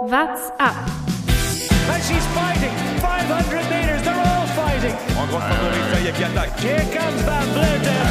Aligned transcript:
What's 0.00 0.48
up? 0.58 0.76
And 1.92 2.02
she's 2.02 2.26
fighting. 2.28 2.72
500 3.00 3.68
meters, 3.68 4.02
they're 4.02 4.14
all 4.14 4.46
fighting. 4.56 4.96
En 5.18 5.26
grosse 5.26 5.42
favori, 5.42 6.12
qui 6.14 6.24
attaque. 6.24 6.58
Here 6.58 6.86
comes 6.90 7.20
Van 7.20 7.44
Vleuten. 7.52 8.06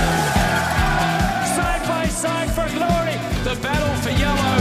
Side 1.56 1.88
by 1.88 2.08
side 2.08 2.52
for 2.52 2.70
glory. 2.78 3.18
The 3.44 3.56
battle 3.64 3.96
for 4.04 4.12
yellow. 4.12 4.56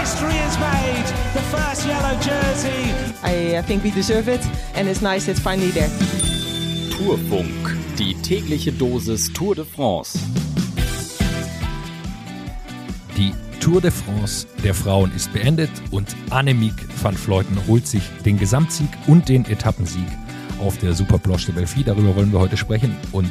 History 0.00 0.34
is 0.34 0.58
made. 0.58 1.06
The 1.34 1.42
first 1.54 1.86
yellow 1.86 2.18
jersey. 2.20 2.92
I 3.22 3.58
uh, 3.58 3.62
think 3.62 3.84
we 3.84 3.92
deserve 3.92 4.28
it, 4.28 4.44
and 4.74 4.88
it's 4.88 5.00
nice 5.00 5.28
it's 5.28 5.38
finally 5.38 5.70
there. 5.70 5.90
Tourfunk, 6.90 7.76
die 7.96 8.16
tägliche 8.20 8.72
Dosis 8.72 9.32
Tour 9.32 9.54
de 9.54 9.64
France. 9.64 10.18
Tour 13.66 13.80
de 13.80 13.90
France 13.90 14.46
der 14.62 14.74
Frauen 14.74 15.10
ist 15.16 15.32
beendet 15.32 15.72
und 15.90 16.14
Annemiek 16.30 16.72
van 17.02 17.16
Vleuten 17.16 17.58
holt 17.66 17.84
sich 17.84 18.04
den 18.24 18.38
Gesamtsieg 18.38 18.88
und 19.08 19.28
den 19.28 19.44
Etappensieg 19.44 20.06
auf 20.60 20.78
der 20.78 20.94
Superploche 20.94 21.46
de 21.46 21.56
Belfi. 21.56 21.82
Darüber 21.82 22.14
wollen 22.14 22.32
wir 22.32 22.38
heute 22.38 22.56
sprechen 22.56 22.94
und 23.10 23.28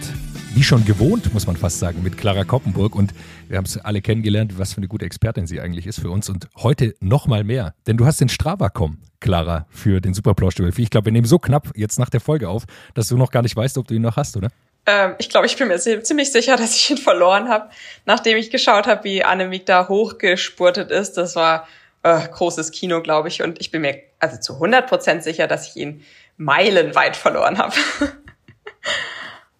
wie 0.53 0.61
schon 0.61 0.83
gewohnt, 0.83 1.33
muss 1.33 1.47
man 1.47 1.55
fast 1.55 1.79
sagen, 1.79 2.03
mit 2.03 2.17
Clara 2.17 2.43
Koppenburg. 2.43 2.95
Und 2.97 3.13
wir 3.47 3.55
haben 3.55 3.63
es 3.63 3.77
alle 3.77 4.01
kennengelernt, 4.01 4.59
was 4.59 4.73
für 4.73 4.79
eine 4.79 4.89
gute 4.89 5.05
Expertin 5.05 5.47
sie 5.47 5.61
eigentlich 5.61 5.87
ist 5.87 6.01
für 6.01 6.09
uns. 6.09 6.27
Und 6.27 6.49
heute 6.57 6.95
noch 6.99 7.27
mal 7.27 7.45
mehr, 7.45 7.73
denn 7.87 7.95
du 7.95 8.05
hast 8.05 8.19
den 8.19 8.27
Strava-Com, 8.27 8.97
Clara, 9.21 9.67
für 9.69 10.01
den 10.01 10.13
Superploche 10.13 10.55
de 10.55 10.65
Belfi. 10.65 10.83
Ich 10.83 10.89
glaube, 10.89 11.05
wir 11.05 11.11
nehmen 11.13 11.27
so 11.27 11.39
knapp 11.39 11.71
jetzt 11.77 11.97
nach 11.97 12.09
der 12.09 12.19
Folge 12.19 12.49
auf, 12.49 12.65
dass 12.93 13.07
du 13.07 13.15
noch 13.15 13.31
gar 13.31 13.41
nicht 13.41 13.55
weißt, 13.55 13.77
ob 13.77 13.87
du 13.87 13.93
ihn 13.93 14.01
noch 14.01 14.17
hast, 14.17 14.35
oder? 14.35 14.49
Ähm, 14.85 15.15
ich 15.17 15.29
glaube, 15.29 15.45
ich 15.47 15.57
bin 15.57 15.67
mir 15.67 15.79
ziemlich 15.79 16.31
sicher, 16.31 16.55
dass 16.57 16.75
ich 16.75 16.89
ihn 16.89 16.97
verloren 16.97 17.49
habe, 17.49 17.69
nachdem 18.05 18.37
ich 18.37 18.49
geschaut 18.49 18.87
habe, 18.87 19.03
wie 19.03 19.23
Annemiek 19.23 19.65
da 19.65 19.87
hochgespurtet 19.87 20.91
ist. 20.91 21.13
Das 21.13 21.35
war 21.35 21.67
äh, 22.03 22.27
großes 22.27 22.71
Kino, 22.71 23.01
glaube 23.01 23.27
ich. 23.27 23.41
Und 23.41 23.59
ich 23.59 23.71
bin 23.71 23.81
mir 23.81 24.01
also 24.19 24.39
zu 24.39 24.53
100 24.53 24.87
Prozent 24.87 25.23
sicher, 25.23 25.47
dass 25.47 25.67
ich 25.69 25.75
ihn 25.75 26.03
meilenweit 26.37 27.15
verloren 27.15 27.57
habe. 27.57 27.75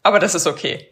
Aber 0.03 0.19
das 0.19 0.35
ist 0.35 0.45
okay. 0.45 0.91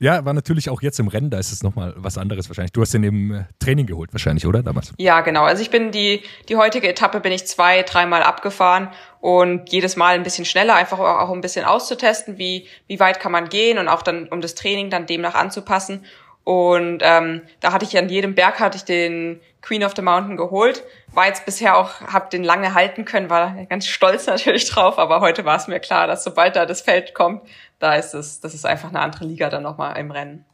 Ja, 0.00 0.24
war 0.24 0.32
natürlich 0.32 0.70
auch 0.70 0.80
jetzt 0.80 1.00
im 1.00 1.08
Rennen, 1.08 1.30
da 1.30 1.38
ist 1.38 1.50
es 1.50 1.62
nochmal 1.62 1.92
was 1.96 2.18
anderes 2.18 2.48
wahrscheinlich. 2.48 2.72
Du 2.72 2.80
hast 2.80 2.94
den 2.94 3.02
im 3.02 3.32
äh, 3.32 3.44
Training 3.58 3.86
geholt 3.86 4.12
wahrscheinlich, 4.12 4.46
oder 4.46 4.62
damals? 4.62 4.92
Ja, 4.96 5.20
genau. 5.22 5.44
Also 5.44 5.60
ich 5.60 5.70
bin 5.70 5.90
die, 5.90 6.22
die 6.48 6.56
heutige 6.56 6.88
Etappe 6.88 7.20
bin 7.20 7.32
ich 7.32 7.46
zwei, 7.46 7.82
dreimal 7.82 8.22
abgefahren 8.22 8.88
und 9.20 9.72
jedes 9.72 9.96
Mal 9.96 10.14
ein 10.14 10.22
bisschen 10.22 10.44
schneller, 10.44 10.76
einfach 10.76 11.00
auch 11.00 11.30
ein 11.30 11.40
bisschen 11.40 11.64
auszutesten, 11.64 12.38
wie, 12.38 12.66
wie 12.86 13.00
weit 13.00 13.18
kann 13.18 13.32
man 13.32 13.48
gehen 13.48 13.78
und 13.78 13.88
auch 13.88 14.02
dann, 14.02 14.28
um 14.28 14.40
das 14.40 14.54
Training 14.54 14.90
dann 14.90 15.06
demnach 15.06 15.34
anzupassen. 15.34 16.04
Und 16.44 17.00
ähm, 17.02 17.42
da 17.60 17.72
hatte 17.72 17.84
ich 17.84 17.98
an 17.98 18.08
jedem 18.08 18.34
Berg 18.34 18.58
hatte 18.60 18.78
ich 18.78 18.84
den 18.84 19.40
Queen 19.60 19.84
of 19.84 19.92
the 19.96 20.02
Mountain 20.02 20.36
geholt. 20.36 20.82
War 21.18 21.26
jetzt 21.26 21.44
bisher 21.44 21.76
auch, 21.76 22.00
hab 22.00 22.30
den 22.30 22.44
lange 22.44 22.74
halten 22.74 23.04
können, 23.04 23.28
war 23.28 23.64
ganz 23.64 23.88
stolz 23.88 24.28
natürlich 24.28 24.70
drauf, 24.70 25.00
aber 25.00 25.20
heute 25.20 25.44
war 25.44 25.56
es 25.56 25.66
mir 25.66 25.80
klar, 25.80 26.06
dass 26.06 26.22
sobald 26.22 26.54
da 26.54 26.64
das 26.64 26.80
Feld 26.80 27.12
kommt, 27.12 27.42
da 27.80 27.96
ist 27.96 28.14
es, 28.14 28.38
das 28.38 28.54
ist 28.54 28.64
einfach 28.64 28.90
eine 28.90 29.00
andere 29.00 29.24
Liga 29.24 29.50
dann 29.50 29.64
nochmal 29.64 29.98
im 29.98 30.12
Rennen. 30.12 30.44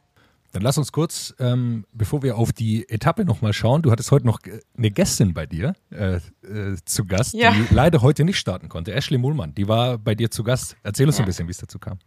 Dann 0.53 0.63
lass 0.63 0.79
uns 0.79 0.91
kurz, 0.91 1.35
ähm, 1.37 1.85
bevor 1.91 2.23
wir 2.23 2.35
auf 2.39 2.51
die 2.51 2.89
Etappe 2.89 3.25
nochmal 3.25 3.53
schauen, 3.53 3.83
du 3.83 3.91
hattest 3.91 4.09
heute 4.09 4.25
noch 4.25 4.39
eine 4.75 4.89
Gästin 4.89 5.35
bei 5.35 5.45
dir 5.45 5.75
äh, 5.91 6.15
äh, 6.15 6.77
zu 6.83 7.05
Gast, 7.05 7.35
ja. 7.35 7.51
die 7.51 7.67
leider 7.69 8.01
heute 8.01 8.23
nicht 8.23 8.39
starten 8.39 8.67
konnte. 8.67 8.91
Ashley 8.91 9.19
Mullmann, 9.19 9.53
die 9.53 9.67
war 9.67 9.99
bei 9.99 10.15
dir 10.15 10.31
zu 10.31 10.43
Gast. 10.43 10.77
Erzähl 10.81 11.05
uns 11.05 11.19
ja. 11.19 11.25
ein 11.25 11.27
bisschen, 11.27 11.45
wie 11.45 11.51
es 11.51 11.59
dazu 11.59 11.77
kam. 11.77 11.99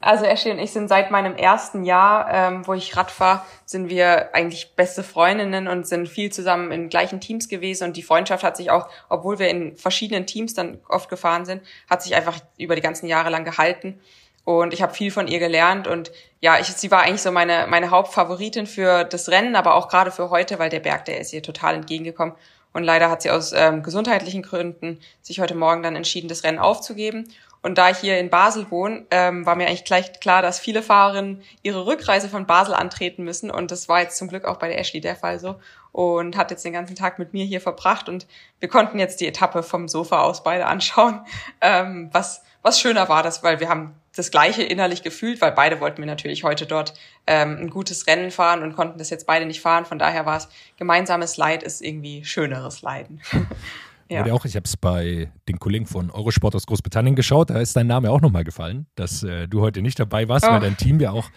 Also 0.00 0.24
Ashley 0.24 0.52
und 0.52 0.60
ich 0.60 0.70
sind 0.70 0.88
seit 0.88 1.10
meinem 1.10 1.34
ersten 1.34 1.84
Jahr, 1.84 2.28
ähm, 2.32 2.66
wo 2.66 2.74
ich 2.74 2.96
Rad 2.96 3.10
fahre, 3.10 3.42
sind 3.64 3.88
wir 3.88 4.34
eigentlich 4.34 4.74
beste 4.76 5.02
Freundinnen 5.02 5.66
und 5.66 5.88
sind 5.88 6.08
viel 6.08 6.30
zusammen 6.30 6.70
in 6.70 6.88
gleichen 6.88 7.20
Teams 7.20 7.48
gewesen. 7.48 7.84
Und 7.84 7.96
die 7.96 8.02
Freundschaft 8.02 8.44
hat 8.44 8.56
sich 8.56 8.70
auch, 8.70 8.88
obwohl 9.08 9.40
wir 9.40 9.48
in 9.48 9.76
verschiedenen 9.76 10.26
Teams 10.26 10.54
dann 10.54 10.78
oft 10.88 11.08
gefahren 11.08 11.44
sind, 11.44 11.62
hat 11.90 12.02
sich 12.02 12.14
einfach 12.14 12.38
über 12.58 12.76
die 12.76 12.82
ganzen 12.82 13.06
Jahre 13.06 13.30
lang 13.30 13.44
gehalten. 13.44 14.00
Und 14.44 14.72
ich 14.72 14.82
habe 14.82 14.94
viel 14.94 15.10
von 15.10 15.26
ihr 15.26 15.40
gelernt. 15.40 15.88
Und 15.88 16.12
ja, 16.40 16.58
ich, 16.58 16.68
sie 16.68 16.90
war 16.90 17.02
eigentlich 17.02 17.22
so 17.22 17.32
meine, 17.32 17.66
meine 17.68 17.90
Hauptfavoritin 17.90 18.66
für 18.66 19.04
das 19.04 19.28
Rennen, 19.28 19.56
aber 19.56 19.74
auch 19.74 19.88
gerade 19.88 20.12
für 20.12 20.30
heute, 20.30 20.58
weil 20.60 20.70
der 20.70 20.80
Berg, 20.80 21.06
der 21.06 21.20
ist 21.20 21.32
ihr 21.32 21.42
total 21.42 21.74
entgegengekommen. 21.74 22.34
Und 22.72 22.84
leider 22.84 23.10
hat 23.10 23.22
sie 23.22 23.30
aus 23.30 23.52
ähm, 23.52 23.82
gesundheitlichen 23.82 24.42
Gründen 24.42 25.00
sich 25.20 25.40
heute 25.40 25.54
Morgen 25.54 25.82
dann 25.82 25.96
entschieden, 25.96 26.28
das 26.28 26.44
Rennen 26.44 26.58
aufzugeben. 26.58 27.28
Und 27.68 27.76
da 27.76 27.90
ich 27.90 27.98
hier 27.98 28.18
in 28.18 28.30
Basel 28.30 28.70
wohne, 28.70 29.04
ähm, 29.10 29.44
war 29.44 29.54
mir 29.54 29.66
eigentlich 29.66 29.84
gleich 29.84 30.20
klar, 30.20 30.40
dass 30.40 30.58
viele 30.58 30.82
Fahrerinnen 30.82 31.42
ihre 31.62 31.84
Rückreise 31.84 32.30
von 32.30 32.46
Basel 32.46 32.72
antreten 32.72 33.24
müssen. 33.24 33.50
Und 33.50 33.70
das 33.70 33.90
war 33.90 34.00
jetzt 34.00 34.16
zum 34.16 34.28
Glück 34.28 34.46
auch 34.46 34.56
bei 34.56 34.68
der 34.68 34.78
Ashley 34.78 35.02
der 35.02 35.16
Fall 35.16 35.38
so. 35.38 35.56
Und 35.92 36.38
hat 36.38 36.50
jetzt 36.50 36.64
den 36.64 36.72
ganzen 36.72 36.96
Tag 36.96 37.18
mit 37.18 37.34
mir 37.34 37.44
hier 37.44 37.60
verbracht. 37.60 38.08
Und 38.08 38.26
wir 38.58 38.70
konnten 38.70 38.98
jetzt 38.98 39.20
die 39.20 39.26
Etappe 39.26 39.62
vom 39.62 39.86
Sofa 39.86 40.22
aus 40.22 40.42
beide 40.42 40.64
anschauen. 40.64 41.20
Ähm, 41.60 42.08
was, 42.12 42.42
was 42.62 42.80
schöner 42.80 43.08
war 43.08 43.22
das, 43.22 43.42
weil 43.42 43.60
wir 43.60 43.68
haben 43.68 43.94
das 44.16 44.30
Gleiche 44.30 44.62
innerlich 44.62 45.02
gefühlt, 45.02 45.40
weil 45.40 45.52
beide 45.52 45.80
wollten 45.80 45.98
wir 45.98 46.06
natürlich 46.06 46.44
heute 46.44 46.66
dort 46.66 46.94
ähm, 47.26 47.58
ein 47.60 47.70
gutes 47.70 48.06
Rennen 48.06 48.30
fahren 48.30 48.62
und 48.62 48.76
konnten 48.76 48.98
das 48.98 49.10
jetzt 49.10 49.26
beide 49.26 49.44
nicht 49.44 49.60
fahren. 49.60 49.84
Von 49.84 49.98
daher 49.98 50.24
war 50.24 50.38
es 50.38 50.48
gemeinsames 50.78 51.36
Leid 51.36 51.62
ist 51.62 51.82
irgendwie 51.82 52.24
schöneres 52.24 52.80
Leiden. 52.80 53.20
Ja. 54.10 54.22
Oder 54.22 54.34
auch, 54.34 54.44
ich 54.46 54.56
habe 54.56 54.64
es 54.64 54.76
bei 54.76 55.30
den 55.48 55.58
Kollegen 55.58 55.86
von 55.86 56.10
Eurosport 56.10 56.54
aus 56.54 56.66
Großbritannien 56.66 57.14
geschaut, 57.14 57.50
da 57.50 57.58
ist 57.60 57.76
dein 57.76 57.86
Name 57.86 58.10
auch 58.10 58.22
nochmal 58.22 58.44
gefallen, 58.44 58.86
dass 58.94 59.22
äh, 59.22 59.46
du 59.48 59.60
heute 59.60 59.82
nicht 59.82 60.00
dabei 60.00 60.28
warst, 60.28 60.46
oh. 60.46 60.50
weil 60.50 60.60
dein 60.60 60.76
Team 60.78 60.98
ja 60.98 61.10
auch 61.10 61.28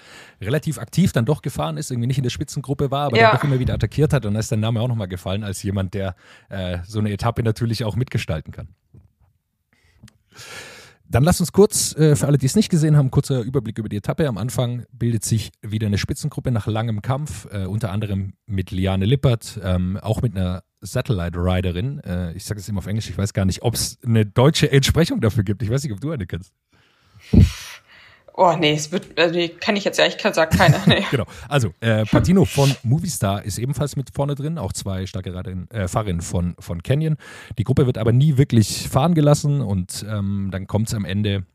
relativ 0.41 0.77
aktiv 0.77 1.11
dann 1.11 1.25
doch 1.25 1.41
gefahren 1.41 1.75
ist, 1.75 1.91
irgendwie 1.91 2.07
nicht 2.07 2.17
in 2.17 2.23
der 2.23 2.29
Spitzengruppe 2.29 2.89
war, 2.89 3.07
aber 3.07 3.17
ja. 3.17 3.29
dann 3.29 3.37
doch 3.37 3.43
immer 3.43 3.59
wieder 3.59 3.73
attackiert 3.73 4.13
hat 4.13 4.25
und 4.25 4.35
da 4.35 4.39
ist 4.39 4.51
dein 4.51 4.61
Name 4.61 4.79
auch 4.79 4.87
nochmal 4.87 5.09
gefallen 5.09 5.43
als 5.43 5.61
jemand, 5.63 5.93
der 5.93 6.15
äh, 6.49 6.77
so 6.85 6.99
eine 6.99 7.11
Etappe 7.11 7.43
natürlich 7.43 7.83
auch 7.83 7.97
mitgestalten 7.97 8.53
kann. 8.53 8.69
Dann 11.11 11.25
lass 11.25 11.41
uns 11.41 11.51
kurz, 11.51 11.93
äh, 11.97 12.15
für 12.15 12.27
alle, 12.27 12.37
die 12.37 12.45
es 12.45 12.55
nicht 12.55 12.69
gesehen 12.69 12.95
haben, 12.95 13.11
kurzer 13.11 13.41
Überblick 13.41 13.77
über 13.77 13.89
die 13.89 13.97
Etappe. 13.97 14.29
Am 14.29 14.37
Anfang 14.37 14.85
bildet 14.93 15.25
sich 15.25 15.51
wieder 15.61 15.87
eine 15.87 15.97
Spitzengruppe 15.97 16.51
nach 16.51 16.67
langem 16.67 17.01
Kampf, 17.01 17.49
äh, 17.51 17.65
unter 17.65 17.91
anderem 17.91 18.33
mit 18.45 18.71
Liane 18.71 19.05
Lippert, 19.05 19.59
ähm, 19.61 19.97
auch 19.97 20.21
mit 20.21 20.37
einer 20.37 20.63
Satellite 20.79 21.37
Riderin. 21.37 21.99
Äh, 21.99 22.31
ich 22.31 22.45
sage 22.45 22.61
es 22.61 22.69
immer 22.69 22.77
auf 22.77 22.87
Englisch, 22.87 23.09
ich 23.09 23.17
weiß 23.17 23.33
gar 23.33 23.43
nicht, 23.43 23.61
ob 23.61 23.73
es 23.73 23.99
eine 24.05 24.25
deutsche 24.25 24.71
Entsprechung 24.71 25.19
dafür 25.19 25.43
gibt. 25.43 25.61
Ich 25.63 25.69
weiß 25.69 25.83
nicht, 25.83 25.91
ob 25.91 25.99
du 25.99 26.11
eine 26.11 26.25
kennst. 26.25 26.53
Oh, 28.33 28.55
nee, 28.57 28.73
es 28.73 28.91
wird, 28.91 29.19
also 29.19 29.35
nee, 29.35 29.49
kann 29.49 29.75
ich 29.75 29.83
jetzt 29.83 29.99
ehrlich 29.99 30.17
gesagt 30.17 30.57
keiner. 30.57 30.79
Nee. 30.85 31.03
genau. 31.11 31.25
Also, 31.49 31.73
äh, 31.81 32.05
Patino 32.05 32.45
von 32.45 32.73
Movistar 32.83 33.43
ist 33.43 33.57
ebenfalls 33.57 33.95
mit 33.95 34.11
vorne 34.13 34.35
drin, 34.35 34.57
auch 34.57 34.73
zwei 34.73 35.05
starke 35.05 35.33
Radin, 35.33 35.69
äh, 35.69 35.87
Fahrerinnen 35.87 36.21
von, 36.21 36.55
von 36.59 36.81
Canyon. 36.81 37.17
Die 37.57 37.63
Gruppe 37.63 37.85
wird 37.85 37.97
aber 37.97 38.13
nie 38.13 38.37
wirklich 38.37 38.87
fahren 38.89 39.15
gelassen 39.15 39.61
und 39.61 40.05
ähm, 40.09 40.49
dann 40.51 40.67
kommt 40.67 40.87
es 40.87 40.93
am 40.93 41.05
Ende 41.05 41.45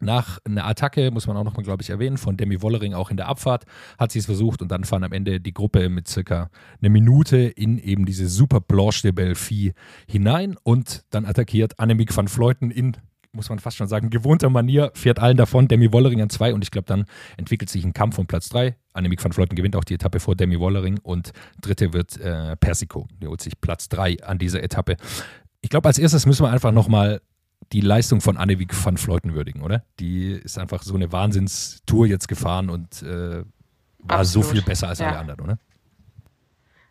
nach 0.00 0.38
einer 0.44 0.66
Attacke, 0.66 1.10
muss 1.10 1.26
man 1.26 1.36
auch 1.36 1.44
nochmal, 1.44 1.64
glaube 1.64 1.82
ich, 1.82 1.90
erwähnen, 1.90 2.18
von 2.18 2.36
Demi 2.36 2.62
Wollering 2.62 2.94
auch 2.94 3.10
in 3.10 3.16
der 3.16 3.28
Abfahrt, 3.28 3.64
hat 3.98 4.12
sie 4.12 4.18
es 4.18 4.26
versucht 4.26 4.62
und 4.62 4.70
dann 4.70 4.84
fahren 4.84 5.04
am 5.04 5.12
Ende 5.12 5.40
die 5.40 5.52
Gruppe 5.52 5.88
mit 5.88 6.08
circa 6.08 6.50
einer 6.80 6.90
Minute 6.90 7.36
in 7.38 7.78
eben 7.78 8.04
diese 8.04 8.28
Super 8.28 8.60
Blanche 8.60 9.02
de 9.02 9.12
Belfi 9.12 9.72
hinein 10.06 10.56
und 10.62 11.04
dann 11.10 11.24
attackiert 11.24 11.78
Annemiek 11.78 12.16
van 12.16 12.28
Vleuten 12.28 12.70
in 12.70 12.96
muss 13.32 13.48
man 13.48 13.58
fast 13.58 13.76
schon 13.76 13.88
sagen, 13.88 14.10
gewohnter 14.10 14.50
Manier, 14.50 14.90
fährt 14.94 15.18
allen 15.18 15.36
davon, 15.36 15.68
Demi 15.68 15.92
Wollering 15.92 16.22
an 16.22 16.30
zwei 16.30 16.54
und 16.54 16.62
ich 16.62 16.70
glaube, 16.70 16.86
dann 16.86 17.04
entwickelt 17.36 17.70
sich 17.70 17.84
ein 17.84 17.92
Kampf 17.92 18.18
um 18.18 18.26
Platz 18.26 18.48
drei. 18.48 18.76
Annemiek 18.92 19.22
van 19.22 19.32
Vleuten 19.32 19.54
gewinnt 19.54 19.76
auch 19.76 19.84
die 19.84 19.94
Etappe 19.94 20.20
vor 20.20 20.34
Demi 20.34 20.58
Wollering 20.58 20.98
und 21.02 21.32
dritte 21.60 21.92
wird 21.92 22.18
äh, 22.18 22.56
Persico. 22.56 23.06
Der 23.20 23.28
holt 23.28 23.40
sich 23.40 23.60
Platz 23.60 23.88
drei 23.88 24.16
an 24.22 24.38
dieser 24.38 24.62
Etappe. 24.62 24.96
Ich 25.60 25.70
glaube, 25.70 25.88
als 25.88 25.98
erstes 25.98 26.26
müssen 26.26 26.44
wir 26.44 26.50
einfach 26.50 26.72
nochmal 26.72 27.20
die 27.72 27.80
Leistung 27.80 28.20
von 28.20 28.36
Annemiek 28.36 28.72
van 28.84 28.96
Vleuten 28.96 29.34
würdigen, 29.34 29.62
oder? 29.62 29.84
Die 30.00 30.32
ist 30.32 30.58
einfach 30.58 30.82
so 30.82 30.94
eine 30.94 31.12
Wahnsinnstour 31.12 32.06
jetzt 32.06 32.28
gefahren 32.28 32.70
und 32.70 33.02
äh, 33.02 33.44
war 33.98 34.20
Absolut. 34.20 34.46
so 34.46 34.52
viel 34.52 34.62
besser 34.62 34.88
als 34.88 35.00
ja. 35.00 35.08
alle 35.08 35.18
anderen, 35.18 35.40
oder? 35.40 35.58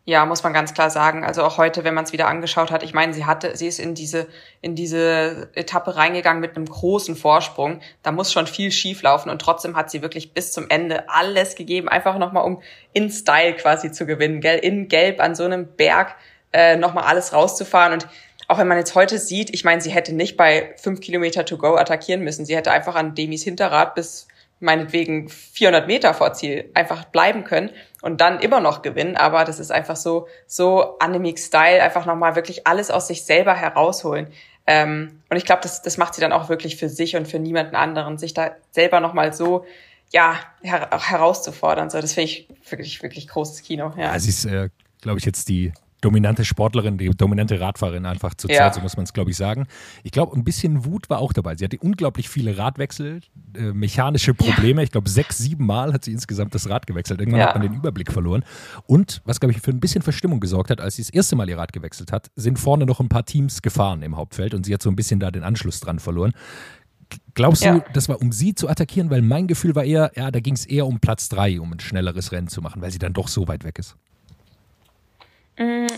Ja, 0.10 0.26
muss 0.26 0.42
man 0.42 0.54
ganz 0.54 0.74
klar 0.74 0.90
sagen. 0.90 1.26
Also 1.26 1.44
auch 1.44 1.58
heute, 1.58 1.84
wenn 1.84 1.94
man 1.94 2.06
es 2.06 2.14
wieder 2.14 2.30
angeschaut 2.30 2.72
hat, 2.72 2.82
ich 2.82 2.94
meine, 2.94 3.14
sie 3.14 3.26
hatte, 3.26 3.58
sie 3.58 3.68
ist 3.68 3.78
in 3.78 3.94
diese, 3.94 4.28
in 4.62 4.74
diese 4.74 5.50
Etappe 5.54 5.98
reingegangen 5.98 6.40
mit 6.40 6.56
einem 6.56 6.66
großen 6.66 7.18
Vorsprung. 7.18 7.82
Da 8.04 8.14
muss 8.14 8.32
schon 8.32 8.48
viel 8.48 8.72
schief 8.72 9.02
laufen 9.02 9.30
und 9.30 9.42
trotzdem 9.42 9.76
hat 9.76 9.92
sie 9.92 10.02
wirklich 10.02 10.34
bis 10.34 10.54
zum 10.54 10.70
Ende 10.70 11.10
alles 11.10 11.56
gegeben, 11.56 11.90
einfach 11.90 12.18
nochmal 12.20 12.46
um 12.46 12.62
in 12.94 13.10
Style 13.10 13.56
quasi 13.56 13.92
zu 13.92 14.06
gewinnen, 14.06 14.40
gell? 14.40 14.58
In 14.60 14.88
Gelb 14.88 15.20
an 15.20 15.36
so 15.36 15.44
einem 15.44 15.68
Berg 15.76 16.16
äh, 16.54 16.78
nochmal 16.78 17.04
alles 17.04 17.34
rauszufahren 17.34 17.92
und 17.92 18.08
auch 18.48 18.60
wenn 18.60 18.68
man 18.70 18.78
jetzt 18.78 18.96
heute 18.96 19.20
sieht, 19.20 19.54
ich 19.54 19.66
meine, 19.66 19.82
sie 19.82 19.92
hätte 19.92 20.16
nicht 20.16 20.38
bei 20.38 20.74
fünf 20.78 21.02
Kilometer 21.02 21.44
to 21.44 21.58
go 21.58 21.76
attackieren 21.76 22.22
müssen. 22.24 22.46
Sie 22.46 22.56
hätte 22.56 22.72
einfach 22.72 22.96
an 22.96 23.14
Demis 23.14 23.44
Hinterrad 23.44 23.94
bis 23.94 24.30
meinetwegen 24.60 25.30
400 25.30 25.88
Meter 25.88 26.14
vor 26.14 26.34
Ziel 26.34 26.70
einfach 26.74 27.06
bleiben 27.06 27.44
können 27.44 27.70
und 28.02 28.22
dann 28.22 28.40
immer 28.40 28.60
noch 28.60 28.82
gewinnen. 28.82 29.16
Aber 29.16 29.44
das 29.44 29.60
ist 29.60 29.72
einfach 29.72 29.96
so, 29.96 30.28
so 30.46 30.98
Anemic-Style, 31.00 31.82
einfach 31.82 32.06
nochmal 32.06 32.36
wirklich 32.36 32.66
alles 32.66 32.90
aus 32.90 33.08
sich 33.08 33.24
selber 33.24 33.54
herausholen. 33.54 34.28
Ähm, 34.66 35.22
und 35.30 35.38
ich 35.38 35.46
glaube, 35.46 35.62
das, 35.62 35.82
das 35.82 35.98
macht 35.98 36.16
sie 36.16 36.22
dann 36.22 36.34
auch 36.34 36.50
wirklich 36.50 36.76
für 36.76 36.90
sich 36.90 37.16
und 37.16 37.28
für 37.28 37.40
niemanden 37.40 37.76
anderen, 37.76 38.18
sich 38.18 38.34
da 38.34 38.52
selber 38.72 39.00
nochmal 39.00 39.34
so 39.34 39.66
ja, 40.12 40.40
her 40.62 40.90
herauszufordern. 40.92 41.90
So, 41.90 42.00
das 42.00 42.14
finde 42.14 42.32
ich 42.32 42.48
wirklich, 42.70 43.04
wirklich 43.04 43.28
großes 43.28 43.62
Kino. 43.64 43.94
Ja, 43.98 44.14
ja 44.14 44.20
sie 44.20 44.30
ist 44.30 44.46
äh, 44.46 44.70
glaube 45.02 45.20
ich, 45.20 45.26
jetzt 45.26 45.50
die 45.50 45.72
dominante 46.02 46.46
Sportlerin, 46.46 46.98
die 46.98 47.10
dominante 47.10 47.60
Radfahrerin 47.60 48.06
einfach 48.06 48.34
zur 48.36 48.52
Ja. 48.52 48.58
Zeit, 48.60 48.76
so 48.76 48.82
muss 48.82 48.98
man 48.98 49.06
es, 49.06 49.14
glaube 49.14 49.32
ich, 49.32 49.38
sagen. 49.38 49.66
Ich 50.04 50.12
glaube, 50.12 50.36
ein 50.38 50.44
bisschen 50.44 50.86
Wut 50.86 51.10
war 51.10 51.20
auch 51.20 51.34
dabei. 51.34 51.56
Sie 51.56 51.66
hatte 51.66 51.78
unglaublich 51.80 52.30
viele 52.30 52.58
Radwechsel, 52.58 53.22
äh, 53.56 53.72
mechanische 53.74 54.34
Probleme. 54.36 54.84
Ich 54.84 54.92
glaube, 54.92 55.10
sechs, 55.10 55.38
sieben 55.40 55.66
Mal 55.66 55.94
hat 55.94 56.06
sie 56.06 56.12
insgesamt 56.12 56.54
das 56.54 56.70
Rad 56.70 56.86
gewechselt. 56.86 57.20
Irgendwann 57.20 57.40
Ja. 57.42 57.48
hat 57.48 57.56
man 57.56 57.64
den 57.64 57.74
Überblick 57.74 58.12
verloren. 58.12 58.44
Und 58.86 59.22
was, 59.26 59.40
glaube 59.40 59.54
ich, 59.54 59.62
für 59.62 59.72
ein 59.72 59.80
bisschen 59.80 60.02
Verstimmung 60.04 60.40
gesorgt 60.40 60.70
hat, 60.70 60.82
als 60.82 60.98
sie 60.98 61.02
das 61.02 61.10
erste 61.10 61.36
Mal 61.36 61.50
ihr 61.50 61.58
Rad 61.58 61.74
gewechselt 61.74 62.12
hat, 62.12 62.30
sind 62.36 62.60
vorne 62.60 62.86
noch 62.86 63.00
ein 63.00 63.10
paar 63.10 63.26
Teams 63.26 63.62
gefahren 63.64 64.04
im 64.04 64.18
Hauptfeld 64.18 64.54
und 64.54 64.66
sie 64.66 64.74
hat 64.74 64.82
so 64.84 64.90
ein 64.90 64.96
bisschen 64.96 65.20
da 65.20 65.32
den 65.32 65.44
Anschluss 65.44 65.80
dran 65.80 66.00
verloren. 66.00 66.32
Glaubst 67.36 67.64
du, 67.64 67.68
Ja. 67.68 67.86
das 67.94 68.10
war 68.10 68.22
um 68.22 68.32
sie 68.32 68.54
zu 68.54 68.68
attackieren? 68.68 69.10
Weil 69.10 69.22
mein 69.22 69.48
Gefühl 69.48 69.74
war 69.76 69.84
eher, 69.86 70.12
ja, 70.16 70.30
da 70.30 70.40
ging 70.42 70.54
es 70.56 70.66
eher 70.66 70.86
um 70.86 71.00
Platz 71.00 71.30
drei, 71.30 71.60
um 71.60 71.72
ein 71.72 71.80
schnelleres 71.80 72.32
Rennen 72.32 72.50
zu 72.50 72.62
machen, 72.62 72.82
weil 72.82 72.92
sie 72.92 73.00
dann 73.00 73.14
doch 73.14 73.28
so 73.30 73.48
weit 73.48 73.64
weg 73.64 73.80
ist. 73.80 73.96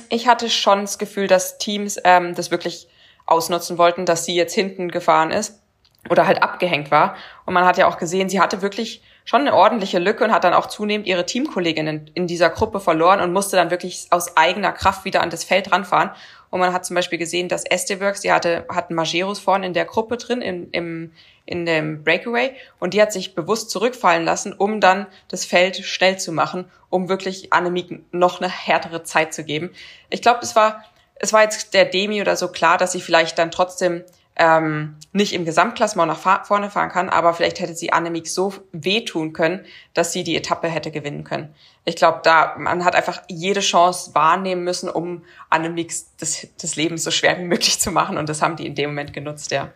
Ich 0.09 0.27
hatte 0.27 0.49
schon 0.49 0.81
das 0.81 0.97
Gefühl, 0.97 1.27
dass 1.27 1.57
Teams 1.57 1.99
ähm, 2.03 2.33
das 2.33 2.51
wirklich 2.51 2.87
ausnutzen 3.25 3.77
wollten, 3.77 4.05
dass 4.05 4.25
sie 4.25 4.35
jetzt 4.35 4.53
hinten 4.53 4.89
gefahren 4.89 5.31
ist 5.31 5.61
oder 6.09 6.25
halt 6.25 6.41
abgehängt 6.41 6.91
war. 6.91 7.15
Und 7.45 7.53
man 7.53 7.65
hat 7.65 7.77
ja 7.77 7.87
auch 7.87 7.97
gesehen, 7.97 8.29
sie 8.29 8.39
hatte 8.39 8.61
wirklich 8.61 9.01
schon 9.25 9.41
eine 9.41 9.53
ordentliche 9.53 9.99
Lücke 9.99 10.23
und 10.23 10.31
hat 10.31 10.43
dann 10.43 10.53
auch 10.53 10.67
zunehmend 10.67 11.05
ihre 11.05 11.25
Teamkolleginnen 11.25 12.09
in 12.13 12.25
dieser 12.25 12.49
Gruppe 12.49 12.79
verloren 12.79 13.21
und 13.21 13.33
musste 13.33 13.57
dann 13.57 13.69
wirklich 13.69 14.07
aus 14.09 14.37
eigener 14.37 14.71
Kraft 14.71 15.05
wieder 15.05 15.21
an 15.21 15.29
das 15.29 15.43
Feld 15.43 15.71
ranfahren. 15.71 16.11
Und 16.49 16.59
man 16.59 16.73
hat 16.73 16.85
zum 16.85 16.95
Beispiel 16.95 17.19
gesehen, 17.19 17.47
dass 17.47 17.65
Esteworks, 17.65 18.21
die 18.21 18.31
hatte, 18.31 18.65
hatten 18.69 18.95
Majeros 18.95 19.39
vorne 19.39 19.65
in 19.67 19.73
der 19.73 19.85
Gruppe 19.85 20.17
drin, 20.17 20.41
im, 20.41 20.67
im, 20.71 21.11
in 21.45 21.65
dem 21.65 22.03
Breakaway. 22.03 22.51
Und 22.79 22.93
die 22.93 23.01
hat 23.01 23.13
sich 23.13 23.35
bewusst 23.35 23.69
zurückfallen 23.69 24.25
lassen, 24.25 24.53
um 24.53 24.81
dann 24.81 25.07
das 25.27 25.45
Feld 25.45 25.77
schnell 25.77 26.17
zu 26.17 26.31
machen, 26.31 26.65
um 26.89 27.09
wirklich 27.09 27.53
Annemiek 27.53 28.01
noch 28.11 28.41
eine 28.41 28.49
härtere 28.49 29.03
Zeit 29.03 29.33
zu 29.33 29.43
geben. 29.43 29.71
Ich 30.09 30.21
glaube, 30.21 30.39
es 30.41 30.55
war, 30.55 30.83
es 31.15 31.33
war 31.33 31.43
jetzt 31.43 31.73
der 31.73 31.85
Demi 31.85 32.21
oder 32.21 32.35
so 32.35 32.47
klar, 32.47 32.77
dass 32.77 32.93
sie 32.93 33.01
vielleicht 33.01 33.37
dann 33.37 33.51
trotzdem 33.51 34.03
ähm, 34.39 34.95
nicht 35.11 35.33
im 35.33 35.43
Gesamtklassement 35.43 36.07
nach 36.07 36.45
vorne 36.45 36.71
fahren 36.71 36.89
kann, 36.89 37.09
aber 37.09 37.33
vielleicht 37.33 37.59
hätte 37.59 37.75
sie 37.75 37.91
Annemiek 37.91 38.27
so 38.27 38.53
wehtun 38.71 39.33
können, 39.33 39.65
dass 39.93 40.13
sie 40.13 40.23
die 40.23 40.37
Etappe 40.37 40.69
hätte 40.69 40.91
gewinnen 40.91 41.25
können. 41.25 41.53
Ich 41.85 41.95
glaube, 41.95 42.21
da 42.23 42.55
man 42.57 42.85
hat 42.85 42.95
einfach 42.95 43.21
jede 43.29 43.61
Chance 43.61 44.13
wahrnehmen 44.13 44.63
müssen, 44.63 44.89
um 44.89 45.23
Annemiek 45.49 45.93
das, 46.17 46.47
das 46.61 46.75
Leben 46.75 46.97
so 46.97 47.11
schwer 47.11 47.37
wie 47.39 47.43
möglich 47.43 47.79
zu 47.79 47.91
machen 47.91 48.17
und 48.17 48.29
das 48.29 48.41
haben 48.41 48.55
die 48.55 48.67
in 48.67 48.75
dem 48.75 48.91
Moment 48.91 49.13
genutzt, 49.13 49.51
ja. 49.51 49.71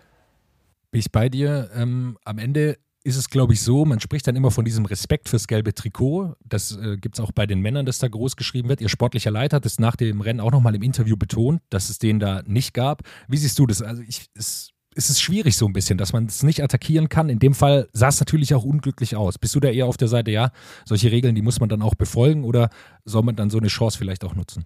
Bin 0.91 0.99
ich 0.99 1.11
bei 1.11 1.29
dir. 1.29 1.71
Ähm, 1.75 2.17
am 2.23 2.37
Ende 2.37 2.77
ist 3.03 3.17
es, 3.17 3.29
glaube 3.29 3.53
ich, 3.53 3.61
so, 3.61 3.83
man 3.83 3.99
spricht 3.99 4.27
dann 4.27 4.35
immer 4.35 4.51
von 4.51 4.63
diesem 4.63 4.85
Respekt 4.85 5.27
fürs 5.27 5.47
gelbe 5.47 5.73
Trikot. 5.73 6.35
Das 6.45 6.77
äh, 6.77 6.97
gibt 6.97 7.15
es 7.15 7.19
auch 7.19 7.31
bei 7.33 7.45
den 7.45 7.59
Männern, 7.59 7.85
dass 7.85 7.99
da 7.99 8.07
groß 8.07 8.37
geschrieben 8.37 8.69
wird. 8.69 8.79
Ihr 8.79 8.89
sportlicher 8.89 9.31
Leiter 9.31 9.57
hat 9.57 9.65
es 9.65 9.79
nach 9.79 9.95
dem 9.95 10.21
Rennen 10.21 10.39
auch 10.39 10.51
nochmal 10.51 10.75
im 10.75 10.83
Interview 10.83 11.17
betont, 11.17 11.61
dass 11.69 11.89
es 11.89 11.99
den 11.99 12.19
da 12.19 12.43
nicht 12.45 12.73
gab. 12.73 13.01
Wie 13.27 13.37
siehst 13.37 13.59
du 13.59 13.67
das? 13.67 13.81
Also 13.81 14.01
ich, 14.03 14.27
es, 14.35 14.72
es 14.95 15.09
ist 15.09 15.21
schwierig 15.21 15.57
so 15.57 15.65
ein 15.65 15.73
bisschen, 15.73 15.97
dass 15.97 16.13
man 16.13 16.25
es 16.25 16.43
nicht 16.43 16.63
attackieren 16.63 17.09
kann. 17.09 17.29
In 17.29 17.39
dem 17.39 17.53
Fall 17.53 17.89
sah 17.93 18.09
es 18.09 18.19
natürlich 18.19 18.53
auch 18.53 18.63
unglücklich 18.63 19.15
aus. 19.15 19.37
Bist 19.37 19.55
du 19.55 19.59
da 19.59 19.69
eher 19.69 19.85
auf 19.85 19.97
der 19.97 20.07
Seite, 20.07 20.31
ja, 20.31 20.51
solche 20.85 21.11
Regeln, 21.11 21.35
die 21.35 21.41
muss 21.41 21.59
man 21.59 21.69
dann 21.69 21.81
auch 21.81 21.95
befolgen 21.95 22.43
oder 22.43 22.69
soll 23.05 23.23
man 23.23 23.35
dann 23.35 23.49
so 23.49 23.57
eine 23.57 23.67
Chance 23.67 23.97
vielleicht 23.97 24.23
auch 24.23 24.35
nutzen? 24.35 24.65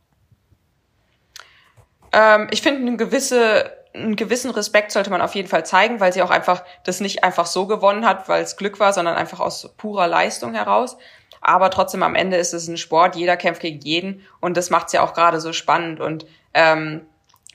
Ähm, 2.12 2.48
ich 2.52 2.62
finde, 2.62 2.82
eine 2.82 2.98
gewisse, 2.98 3.72
einen 3.94 4.16
gewissen 4.16 4.52
Respekt 4.52 4.92
sollte 4.92 5.10
man 5.10 5.22
auf 5.22 5.36
jeden 5.36 5.48
Fall 5.48 5.66
zeigen, 5.66 6.00
weil 6.00 6.14
sie 6.14 6.22
auch 6.22 6.32
einfach 6.32 6.64
das 6.84 7.00
nicht 7.00 7.24
einfach 7.24 7.46
so 7.46 7.68
gewonnen 7.68 8.06
hat, 8.06 8.30
weil 8.30 8.44
es 8.44 8.58
Glück 8.58 8.80
war, 8.80 8.94
sondern 8.94 9.16
einfach 9.16 9.40
aus 9.40 9.74
purer 9.78 10.08
Leistung 10.08 10.54
heraus. 10.54 10.98
Aber 11.42 11.70
trotzdem 11.70 12.04
am 12.04 12.16
Ende 12.16 12.38
ist 12.38 12.54
es 12.54 12.68
ein 12.68 12.78
Sport, 12.78 13.16
jeder 13.16 13.38
kämpft 13.38 13.62
gegen 13.62 13.80
jeden 13.80 14.22
und 14.40 14.58
das 14.58 14.70
macht 14.70 14.88
es 14.88 14.94
ja 14.94 15.02
auch 15.02 15.14
gerade 15.14 15.40
so 15.40 15.54
spannend. 15.54 16.00
Und 16.00 16.26
ähm, 16.54 17.02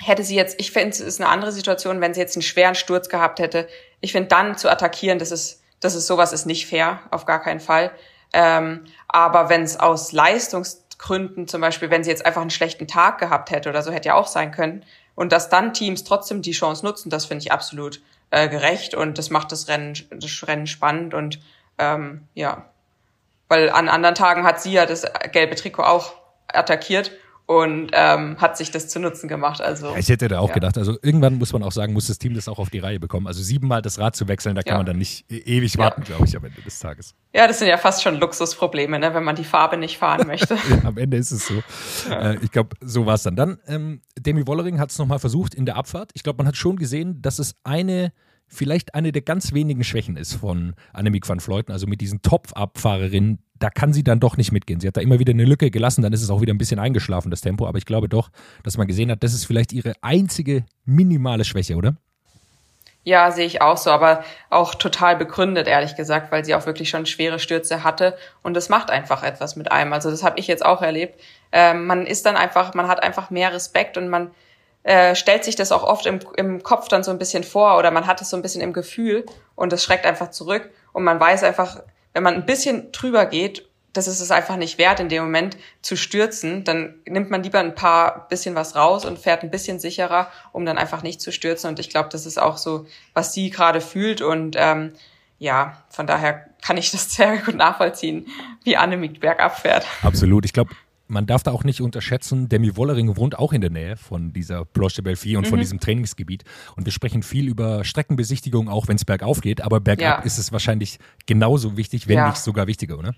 hätte 0.03 0.25
sie 0.25 0.35
jetzt, 0.35 0.61
ich 0.61 0.73
finde, 0.73 0.91
es 0.91 1.01
ist 1.01 1.21
eine 1.21 1.31
andere 1.31 1.53
Situation, 1.53 2.01
wenn 2.01 2.15
sie 2.15 2.21
jetzt 2.21 2.37
einen 2.37 2.43
schweren 2.43 2.75
Sturz 2.75 3.09
gehabt 3.09 3.39
hätte. 3.39 3.69
Ich 4.01 4.13
finde, 4.13 4.29
dann 4.29 4.57
zu 4.57 4.71
attackieren, 4.71 5.19
das 5.19 5.31
ist, 5.31 5.63
das 5.81 5.95
ist 5.95 6.07
sowas 6.07 6.33
ist 6.33 6.47
nicht 6.47 6.67
fair, 6.67 7.01
auf 7.11 7.25
gar 7.25 7.41
keinen 7.41 7.61
Fall. 7.61 7.93
Ähm, 8.33 8.85
aber 9.09 9.49
wenn 9.49 9.63
es 9.63 9.79
aus 9.79 10.13
Leistungsgründen, 10.13 11.47
zum 11.47 11.61
Beispiel, 11.61 11.91
wenn 11.91 12.03
sie 12.03 12.11
jetzt 12.11 12.27
einfach 12.27 12.41
einen 12.41 12.51
schlechten 12.51 12.89
Tag 12.89 13.19
gehabt 13.19 13.51
hätte 13.51 13.69
oder 13.69 13.83
so, 13.83 13.93
hätte 13.93 14.09
ja 14.09 14.15
auch 14.15 14.27
sein 14.27 14.51
können. 14.53 14.85
Und 15.15 15.33
dass 15.33 15.51
dann 15.51 15.75
Teams 15.75 16.05
trotzdem 16.05 16.43
die 16.43 16.53
Chance 16.53 16.85
nutzen, 16.85 17.11
das 17.11 17.27
finde 17.27 17.45
ich 17.45 17.53
absolut 17.53 18.01
äh, 18.31 18.49
gerecht 18.49 18.95
und 18.95 19.19
das 19.19 19.31
macht 19.31 19.53
das 19.53 19.69
Rennen, 19.69 19.95
das 20.11 20.47
Rennen 20.47 20.67
spannend 20.67 21.15
und 21.15 21.39
ähm, 21.79 22.27
ja. 22.35 22.67
Weil 23.49 23.69
an 23.71 23.89
anderen 23.89 24.15
Tagen 24.15 24.45
hat 24.45 24.63
sie 24.63 24.73
ja 24.73 24.87
das 24.87 25.05
gelbe 25.31 25.55
Trikot 25.55 25.83
auch 25.83 26.15
attackiert 26.49 27.13
und 27.59 27.91
ähm, 27.93 28.37
hat 28.39 28.57
sich 28.57 28.71
das 28.71 28.89
zu 28.89 28.99
Nutzen 29.01 29.29
gemacht. 29.29 29.61
Also 29.61 29.89
Ja, 29.93 29.97
ich 29.99 30.09
hätte 30.09 30.29
da 30.29 30.39
auch 30.41 30.49
ja. 30.49 30.55
gedacht, 30.55 30.79
also 30.79 30.97
irgendwann 31.03 31.37
muss 31.39 31.53
man 31.53 31.63
auch 31.63 31.73
sagen, 31.73 31.93
muss 31.93 32.07
das 32.07 32.19
Team 32.19 32.35
das 32.35 32.49
auch 32.49 32.59
auf 32.59 32.71
die 32.71 32.79
Reihe 32.79 32.99
bekommen. 33.01 33.27
Also 33.27 33.43
siebenmal 33.43 33.83
das 33.83 33.99
Rad 33.99 34.17
zu 34.17 34.29
wechseln, 34.29 34.55
da 34.55 34.63
kann 34.63 34.73
Ja. 34.73 34.77
man 34.79 34.87
dann 34.87 34.99
nicht 34.99 35.31
e- 35.31 35.37
ewig 35.39 35.77
warten, 35.79 36.03
glaube 36.03 36.25
ich, 36.27 36.37
am 36.37 36.45
Ende 36.45 36.61
des 36.63 36.79
Tages. 36.79 37.15
Ja, 37.35 37.47
das 37.47 37.59
sind 37.59 37.69
ja 37.69 37.79
fast 37.79 38.03
schon 38.03 38.17
Luxusprobleme, 38.21 38.99
ne, 38.99 39.15
wenn 39.15 39.25
man 39.25 39.37
die 39.37 39.45
Farbe 39.45 39.77
nicht 39.77 39.99
fahren 39.99 40.27
möchte. 40.27 40.57
Am 40.85 40.97
Ende 40.99 41.17
ist 41.17 41.31
es 41.31 41.47
so. 41.47 41.63
Äh, 42.11 42.37
ich 42.43 42.51
glaube, 42.51 42.77
so 42.81 43.07
war 43.07 43.15
es 43.15 43.23
dann. 43.23 43.37
Dann, 43.37 43.59
ähm, 43.67 44.03
Demi 44.19 44.47
Wollering 44.47 44.79
hat 44.81 44.91
es 44.91 44.99
nochmal 44.99 45.19
versucht 45.19 45.55
in 45.55 45.65
der 45.67 45.77
Abfahrt. 45.77 46.11
Ich 46.15 46.23
glaube, 46.23 46.39
man 46.39 46.47
hat 46.47 46.57
schon 46.57 46.77
gesehen, 46.77 47.23
dass 47.23 47.39
es 47.39 47.55
eine, 47.65 48.13
vielleicht 48.49 48.95
eine 48.95 49.13
der 49.13 49.23
ganz 49.23 49.53
wenigen 49.55 49.83
Schwächen 49.83 50.17
ist 50.17 50.35
von 50.35 50.75
Annemiek 50.93 51.27
van 51.29 51.41
Vleuten. 51.41 51.73
Also 51.73 51.87
mit 51.87 52.01
diesen 52.03 52.21
Top-Abfahrerinnen, 52.23 53.39
da 53.63 53.71
kann 53.71 53.93
sie 53.93 54.03
dann 54.03 54.19
doch 54.19 54.37
nicht 54.37 54.51
mitgehen. 54.51 54.81
Sie 54.81 54.89
hat 54.89 54.97
da 54.97 55.01
immer 55.01 55.19
wieder 55.19 55.33
eine 55.33 55.45
Lücke 55.45 55.71
gelassen, 55.71 56.03
dann 56.03 56.13
ist 56.13 56.23
es 56.23 56.31
auch 56.31 56.41
wieder 56.41 56.53
ein 56.53 56.59
bisschen 56.59 56.81
eingeschlafen, 56.81 57.31
das 57.31 57.41
Tempo. 57.41 57.67
Aber 57.67 57.79
ich 57.79 57.87
glaube 57.87 58.09
doch, 58.09 58.31
dass 58.65 58.77
man 58.77 58.87
gesehen 58.87 59.11
hat, 59.11 59.23
das 59.23 59.35
ist 59.35 59.45
vielleicht 59.45 59.73
ihre 59.73 59.93
einzige 60.01 60.65
minimale 60.85 61.45
Schwäche, 61.45 61.77
oder? 61.77 61.95
Ja, 63.05 63.33
sehe 63.33 63.47
ich 63.47 63.63
auch 63.63 63.77
so, 63.77 63.91
aber 63.91 64.25
auch 64.49 64.77
total 64.77 65.17
begründet, 65.17 65.67
ehrlich 65.67 65.97
gesagt, 65.97 66.31
weil 66.31 66.45
sie 66.45 66.55
auch 66.55 66.67
wirklich 66.67 66.89
schon 66.89 67.05
schwere 67.07 67.41
Stürze 67.41 67.83
hatte 67.83 68.17
und 68.43 68.55
das 68.55 68.69
macht 68.69 68.91
einfach 68.91 69.25
etwas 69.25 69.57
mit 69.57 69.73
einem. 69.73 69.93
Also 69.93 70.11
das 70.11 70.23
habe 70.23 70.39
ich 70.39 70.47
jetzt 70.47 70.65
auch 70.65 70.83
erlebt. 70.83 71.21
Ähm, 71.51 71.87
man 71.87 72.07
ist 72.07 72.27
dann 72.27 72.37
einfach, 72.37 72.75
man 72.75 72.87
hat 72.87 73.03
einfach 73.03 73.31
mehr 73.31 73.53
Respekt 73.53 73.97
und 73.97 74.09
man 74.09 74.31
äh, 74.85 75.17
stellt 75.17 75.45
sich 75.45 75.57
das 75.57 75.73
auch 75.73 75.83
oft 75.83 76.07
im, 76.07 76.21
im 76.37 76.63
Kopf 76.63 76.89
dann 76.89 77.03
so 77.03 77.11
ein 77.11 77.19
bisschen 77.19 77.43
vor 77.43 77.77
oder 77.77 77.91
man 77.91 78.07
hat 78.07 78.21
es 78.21 78.31
so 78.31 78.37
ein 78.37 78.43
bisschen 78.43 78.63
im 78.63 78.73
Gefühl 78.73 79.27
und 79.57 79.73
das 79.73 79.83
schreckt 79.83 80.07
einfach 80.07 80.31
zurück 80.31 80.71
und 80.93 81.03
man 81.03 81.19
weiß 81.19 81.43
einfach, 81.43 81.83
wenn 82.13 82.23
man 82.23 82.35
ein 82.35 82.47
bisschen 82.47 82.93
drüber 82.93 83.27
geht, 83.27 83.69
das 83.93 84.09
ist 84.09 84.21
es 84.21 84.31
einfach 84.31 84.57
nicht 84.57 84.79
wert, 84.79 85.01
in 85.01 85.09
dem 85.09 85.23
Moment 85.25 85.57
zu 85.83 85.97
stürzen. 85.97 86.65
Dann 86.65 86.95
nimmt 87.07 87.31
man 87.31 87.43
lieber 87.43 87.59
ein 87.59 87.75
paar 87.75 88.27
bisschen 88.29 88.55
was 88.55 88.75
raus 88.75 89.05
und 89.05 89.19
fährt 89.19 89.43
ein 89.43 89.51
bisschen 89.51 89.79
sicherer, 89.79 90.31
um 90.53 90.65
dann 90.65 90.79
einfach 90.79 91.03
nicht 91.03 91.21
zu 91.21 91.31
stürzen. 91.31 91.69
Und 91.69 91.79
ich 91.79 91.91
glaube, 91.91 92.09
das 92.11 92.25
ist 92.25 92.41
auch 92.41 92.57
so, 92.57 92.87
was 93.13 93.35
sie 93.35 93.51
gerade 93.51 93.83
fühlt. 93.83 94.23
Und 94.23 94.57
ähm, 94.59 94.93
ja, 95.39 95.83
von 95.91 96.07
daher 96.07 96.47
kann 96.63 96.79
ich 96.79 96.91
das 96.91 97.15
sehr 97.15 97.37
gut 97.39 97.55
nachvollziehen, 97.55 98.29
wie 98.65 98.77
Annemiek 98.77 99.21
bergab 99.21 99.59
fährt. 99.59 99.87
Absolut. 100.03 100.47
Ich 100.47 100.55
glaube, 100.55 100.75
man 101.13 101.27
darf 101.27 101.43
da 101.43 101.53
auch 101.53 101.63
nicht 101.65 101.81
unterschätzen, 101.81 102.49
Demi 102.49 102.77
Wollering 102.77 103.17
wohnt 103.17 103.39
auch 103.39 103.53
in 103.53 103.61
der 103.61 103.71
Nähe 103.71 103.97
von 103.97 104.33
dieser 104.33 104.65
Planche 104.65 104.97
de 104.97 105.05
Belleville 105.05 105.39
und 105.39 105.47
von 105.47 105.59
diesem 105.61 105.79
Trainingsgebiet. 105.79 106.45
Und 106.75 106.87
wir 106.87 106.93
sprechen 106.93 107.23
viel 107.23 107.49
über 107.49 107.85
Streckenbesichtigung, 107.85 108.69
auch 108.69 108.89
wenn 108.89 108.97
es 108.97 109.05
bergauf 109.05 109.41
geht. 109.41 109.61
Aber 109.61 109.79
bergab 109.81 110.19
Ja. 110.21 110.25
ist 110.25 110.39
es 110.39 110.51
wahrscheinlich 110.53 110.99
genauso 111.27 111.77
wichtig, 111.77 112.09
wenn 112.09 112.17
Ja. 112.17 112.27
nicht 112.29 112.39
sogar 112.39 112.67
wichtiger, 112.67 112.99
oder? 112.99 113.15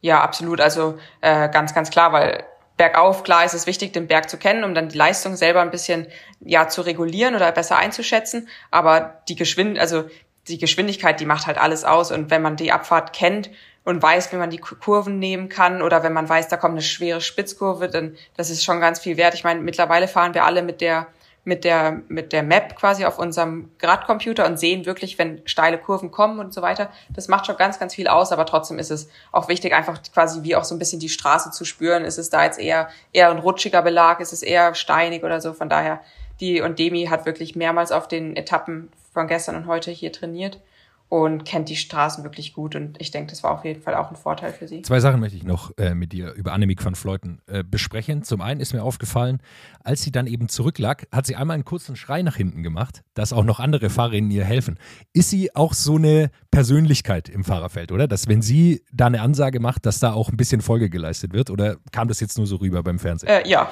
Ja, 0.00 0.20
absolut. 0.22 0.60
Also 0.60 0.98
äh, 1.20 1.48
ganz, 1.50 1.74
ganz 1.74 1.90
klar, 1.90 2.12
weil 2.12 2.44
bergauf, 2.76 3.24
klar 3.24 3.44
ist 3.44 3.54
es 3.54 3.66
wichtig, 3.66 3.92
den 3.92 4.06
Berg 4.06 4.30
zu 4.30 4.36
kennen, 4.38 4.64
um 4.64 4.74
dann 4.74 4.88
die 4.88 4.96
Leistung 4.96 5.34
selber 5.36 5.60
ein 5.60 5.70
bisschen 5.70 6.06
ja 6.40 6.68
zu 6.68 6.82
regulieren 6.82 7.34
oder 7.34 7.50
besser 7.52 7.76
einzuschätzen. 7.76 8.48
Aber 8.70 9.20
die 9.28 9.34
Geschwind, 9.36 9.78
also 9.78 10.04
die 10.46 10.58
Geschwindigkeit, 10.58 11.20
die 11.20 11.26
macht 11.26 11.46
halt 11.46 11.58
alles 11.58 11.84
aus. 11.84 12.10
Und 12.12 12.30
wenn 12.30 12.40
man 12.40 12.56
die 12.56 12.72
Abfahrt 12.72 13.12
kennt 13.12 13.50
und 13.88 14.02
weiß, 14.02 14.30
wie 14.32 14.36
man 14.36 14.50
die 14.50 14.58
Ku- 14.58 14.74
Kurven 14.74 15.18
nehmen 15.18 15.48
kann 15.48 15.80
oder 15.80 16.02
wenn 16.02 16.12
man 16.12 16.28
weiß, 16.28 16.48
da 16.48 16.58
kommt 16.58 16.72
eine 16.72 16.82
schwere 16.82 17.22
Spitzkurve, 17.22 17.88
dann 17.88 18.16
das 18.36 18.50
ist 18.50 18.62
schon 18.62 18.80
ganz 18.80 19.00
viel 19.00 19.16
wert. 19.16 19.32
Ich 19.32 19.44
meine, 19.44 19.62
mittlerweile 19.62 20.08
fahren 20.08 20.34
wir 20.34 20.44
alle 20.44 20.60
mit 20.62 20.82
der 20.82 21.06
mit 21.44 21.64
der 21.64 22.02
mit 22.08 22.34
der 22.34 22.42
Map 22.42 22.76
quasi 22.76 23.06
auf 23.06 23.18
unserem 23.18 23.70
Gradcomputer 23.78 24.44
und 24.44 24.58
sehen 24.58 24.84
wirklich, 24.84 25.18
wenn 25.18 25.40
steile 25.46 25.78
Kurven 25.78 26.10
kommen 26.10 26.38
und 26.38 26.52
so 26.52 26.60
weiter. 26.60 26.90
Das 27.08 27.28
macht 27.28 27.46
schon 27.46 27.56
ganz 27.56 27.78
ganz 27.78 27.94
viel 27.94 28.08
aus, 28.08 28.30
aber 28.30 28.44
trotzdem 28.44 28.78
ist 28.78 28.90
es 28.90 29.08
auch 29.32 29.48
wichtig, 29.48 29.72
einfach 29.72 29.98
quasi 30.12 30.42
wie 30.42 30.54
auch 30.54 30.64
so 30.64 30.74
ein 30.74 30.78
bisschen 30.78 31.00
die 31.00 31.08
Straße 31.08 31.50
zu 31.50 31.64
spüren. 31.64 32.04
Ist 32.04 32.18
es 32.18 32.28
da 32.28 32.44
jetzt 32.44 32.58
eher 32.58 32.90
eher 33.14 33.30
ein 33.30 33.38
rutschiger 33.38 33.80
Belag, 33.80 34.20
ist 34.20 34.34
es 34.34 34.42
eher 34.42 34.74
steinig 34.74 35.24
oder 35.24 35.40
so. 35.40 35.54
Von 35.54 35.70
daher 35.70 36.02
die 36.40 36.60
und 36.60 36.78
Demi 36.78 37.06
hat 37.06 37.24
wirklich 37.24 37.56
mehrmals 37.56 37.90
auf 37.90 38.06
den 38.06 38.36
Etappen 38.36 38.92
von 39.14 39.26
gestern 39.28 39.56
und 39.56 39.66
heute 39.66 39.90
hier 39.90 40.12
trainiert 40.12 40.60
und 41.08 41.44
kennt 41.44 41.68
die 41.70 41.76
Straßen 41.76 42.22
wirklich 42.22 42.52
gut. 42.52 42.74
Und 42.74 43.00
ich 43.00 43.10
denke, 43.10 43.30
das 43.30 43.42
war 43.42 43.52
auf 43.52 43.64
jeden 43.64 43.80
Fall 43.80 43.94
auch 43.94 44.10
ein 44.10 44.16
Vorteil 44.16 44.52
für 44.52 44.68
sie. 44.68 44.82
Zwei 44.82 45.00
Sachen 45.00 45.20
möchte 45.20 45.36
ich 45.36 45.44
noch 45.44 45.76
äh, 45.78 45.94
mit 45.94 46.12
dir 46.12 46.32
über 46.32 46.52
Annemiek 46.52 46.84
van 46.84 46.94
Fleuten 46.94 47.40
äh, 47.46 47.64
besprechen. 47.64 48.22
Zum 48.22 48.42
einen 48.42 48.60
ist 48.60 48.74
mir 48.74 48.82
aufgefallen, 48.82 49.40
als 49.82 50.02
sie 50.02 50.12
dann 50.12 50.26
eben 50.26 50.48
zurücklag, 50.48 51.06
hat 51.10 51.26
sie 51.26 51.36
einmal 51.36 51.54
einen 51.54 51.64
kurzen 51.64 51.96
Schrei 51.96 52.22
nach 52.22 52.36
hinten 52.36 52.62
gemacht, 52.62 53.02
dass 53.14 53.32
auch 53.32 53.44
noch 53.44 53.58
andere 53.58 53.88
Fahrerinnen 53.88 54.30
ihr 54.30 54.44
helfen. 54.44 54.78
Ist 55.14 55.30
sie 55.30 55.54
auch 55.56 55.72
so 55.72 55.96
eine 55.96 56.30
Persönlichkeit 56.50 57.30
im 57.30 57.42
Fahrerfeld, 57.42 57.90
oder? 57.90 58.06
Dass 58.06 58.28
wenn 58.28 58.42
sie 58.42 58.84
da 58.92 59.06
eine 59.06 59.22
Ansage 59.22 59.60
macht, 59.60 59.86
dass 59.86 60.00
da 60.00 60.12
auch 60.12 60.28
ein 60.28 60.36
bisschen 60.36 60.60
Folge 60.60 60.90
geleistet 60.90 61.32
wird? 61.32 61.48
Oder 61.48 61.76
kam 61.90 62.08
das 62.08 62.20
jetzt 62.20 62.36
nur 62.36 62.46
so 62.46 62.56
rüber 62.56 62.82
beim 62.82 62.98
Fernsehen? 62.98 63.30
Äh, 63.30 63.48
ja, 63.48 63.70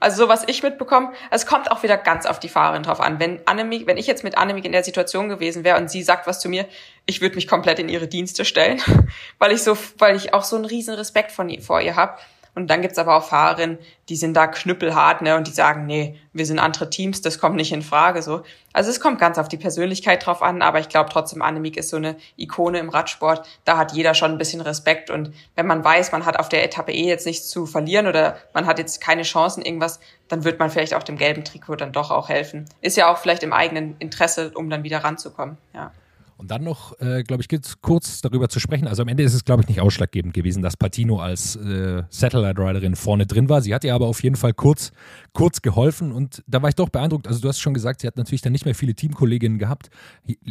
also 0.00 0.24
so 0.24 0.28
was 0.28 0.48
ich 0.48 0.62
mitbekomme, 0.62 1.12
es 1.30 1.46
kommt 1.46 1.70
auch 1.70 1.82
wieder 1.82 1.98
ganz 1.98 2.24
auf 2.24 2.40
die 2.40 2.48
Fahrerin 2.48 2.82
drauf 2.82 3.00
an. 3.00 3.20
Wenn 3.20 3.46
Annemiek, 3.46 3.86
wenn 3.86 3.98
ich 3.98 4.06
jetzt 4.06 4.24
mit 4.24 4.36
Annemiek 4.36 4.64
in 4.64 4.72
der 4.72 4.82
Situation 4.82 5.28
gewesen 5.28 5.62
wäre 5.62 5.78
und 5.78 5.90
sie 5.90 6.02
sagt 6.02 6.26
was 6.26 6.40
zu 6.40 6.48
mir, 6.48 6.66
ich 7.04 7.20
würde 7.20 7.36
mich 7.36 7.46
komplett 7.46 7.78
in 7.78 7.88
ihre 7.88 8.08
Dienste 8.08 8.44
stellen, 8.46 8.80
weil 9.38 9.52
ich 9.52 9.62
so, 9.62 9.76
weil 9.98 10.16
ich 10.16 10.32
auch 10.32 10.44
so 10.44 10.56
einen 10.56 10.64
riesen 10.64 10.94
Respekt 10.94 11.30
von 11.30 11.50
ihr, 11.50 11.60
vor 11.60 11.80
ihr 11.80 11.96
habe. 11.96 12.14
Und 12.54 12.68
dann 12.68 12.82
gibt's 12.82 12.98
aber 12.98 13.16
auch 13.16 13.24
Fahrerinnen, 13.24 13.78
die 14.08 14.16
sind 14.16 14.34
da 14.34 14.46
knüppelhart, 14.46 15.22
ne, 15.22 15.36
und 15.36 15.46
die 15.46 15.52
sagen, 15.52 15.86
nee, 15.86 16.18
wir 16.32 16.46
sind 16.46 16.58
andere 16.58 16.90
Teams, 16.90 17.20
das 17.22 17.38
kommt 17.38 17.56
nicht 17.56 17.72
in 17.72 17.82
Frage, 17.82 18.22
so. 18.22 18.42
Also 18.72 18.90
es 18.90 19.00
kommt 19.00 19.20
ganz 19.20 19.38
auf 19.38 19.48
die 19.48 19.56
Persönlichkeit 19.56 20.24
drauf 20.24 20.42
an, 20.42 20.62
aber 20.62 20.80
ich 20.80 20.88
glaube 20.88 21.10
trotzdem, 21.12 21.42
Annemiek 21.42 21.76
ist 21.76 21.90
so 21.90 21.96
eine 21.96 22.16
Ikone 22.36 22.78
im 22.78 22.88
Radsport. 22.88 23.46
Da 23.64 23.76
hat 23.76 23.92
jeder 23.92 24.14
schon 24.14 24.32
ein 24.32 24.38
bisschen 24.38 24.60
Respekt 24.60 25.10
und 25.10 25.32
wenn 25.54 25.66
man 25.66 25.84
weiß, 25.84 26.12
man 26.12 26.26
hat 26.26 26.38
auf 26.38 26.48
der 26.48 26.64
Etappe 26.64 26.92
eh 26.92 27.06
jetzt 27.06 27.26
nichts 27.26 27.48
zu 27.48 27.66
verlieren 27.66 28.06
oder 28.06 28.36
man 28.52 28.66
hat 28.66 28.78
jetzt 28.78 29.00
keine 29.00 29.22
Chancen, 29.22 29.64
irgendwas, 29.64 30.00
dann 30.28 30.44
wird 30.44 30.58
man 30.58 30.70
vielleicht 30.70 30.94
auch 30.94 31.02
dem 31.02 31.16
gelben 31.16 31.44
Trikot 31.44 31.76
dann 31.76 31.92
doch 31.92 32.10
auch 32.10 32.28
helfen. 32.28 32.66
Ist 32.80 32.96
ja 32.96 33.12
auch 33.12 33.18
vielleicht 33.18 33.42
im 33.42 33.52
eigenen 33.52 33.96
Interesse, 33.98 34.52
um 34.54 34.70
dann 34.70 34.82
wieder 34.82 34.98
ranzukommen, 34.98 35.56
ja. 35.74 35.92
Und 36.40 36.50
dann 36.50 36.64
noch, 36.64 36.98
äh, 37.00 37.22
glaube 37.22 37.42
ich, 37.42 37.48
gibt 37.48 37.66
es 37.66 37.82
kurz 37.82 38.22
darüber 38.22 38.48
zu 38.48 38.60
sprechen. 38.60 38.88
Also 38.88 39.02
am 39.02 39.08
Ende 39.08 39.22
ist 39.22 39.34
es, 39.34 39.44
glaube 39.44 39.60
ich, 39.60 39.68
nicht 39.68 39.82
ausschlaggebend 39.82 40.32
gewesen, 40.32 40.62
dass 40.62 40.74
Patino 40.74 41.20
als 41.20 41.54
äh, 41.56 42.02
Satellite 42.08 42.58
Riderin 42.58 42.96
vorne 42.96 43.26
drin 43.26 43.50
war. 43.50 43.60
Sie 43.60 43.74
hat 43.74 43.84
ihr 43.84 43.94
aber 43.94 44.06
auf 44.06 44.22
jeden 44.22 44.36
Fall 44.36 44.54
kurz, 44.54 44.90
kurz 45.34 45.60
geholfen 45.60 46.12
und 46.12 46.42
da 46.46 46.62
war 46.62 46.70
ich 46.70 46.76
doch 46.76 46.88
beeindruckt. 46.88 47.28
Also 47.28 47.42
du 47.42 47.48
hast 47.48 47.60
schon 47.60 47.74
gesagt, 47.74 48.00
sie 48.00 48.06
hat 48.06 48.16
natürlich 48.16 48.40
dann 48.40 48.52
nicht 48.52 48.64
mehr 48.64 48.74
viele 48.74 48.94
Teamkolleginnen 48.94 49.58
gehabt. 49.58 49.90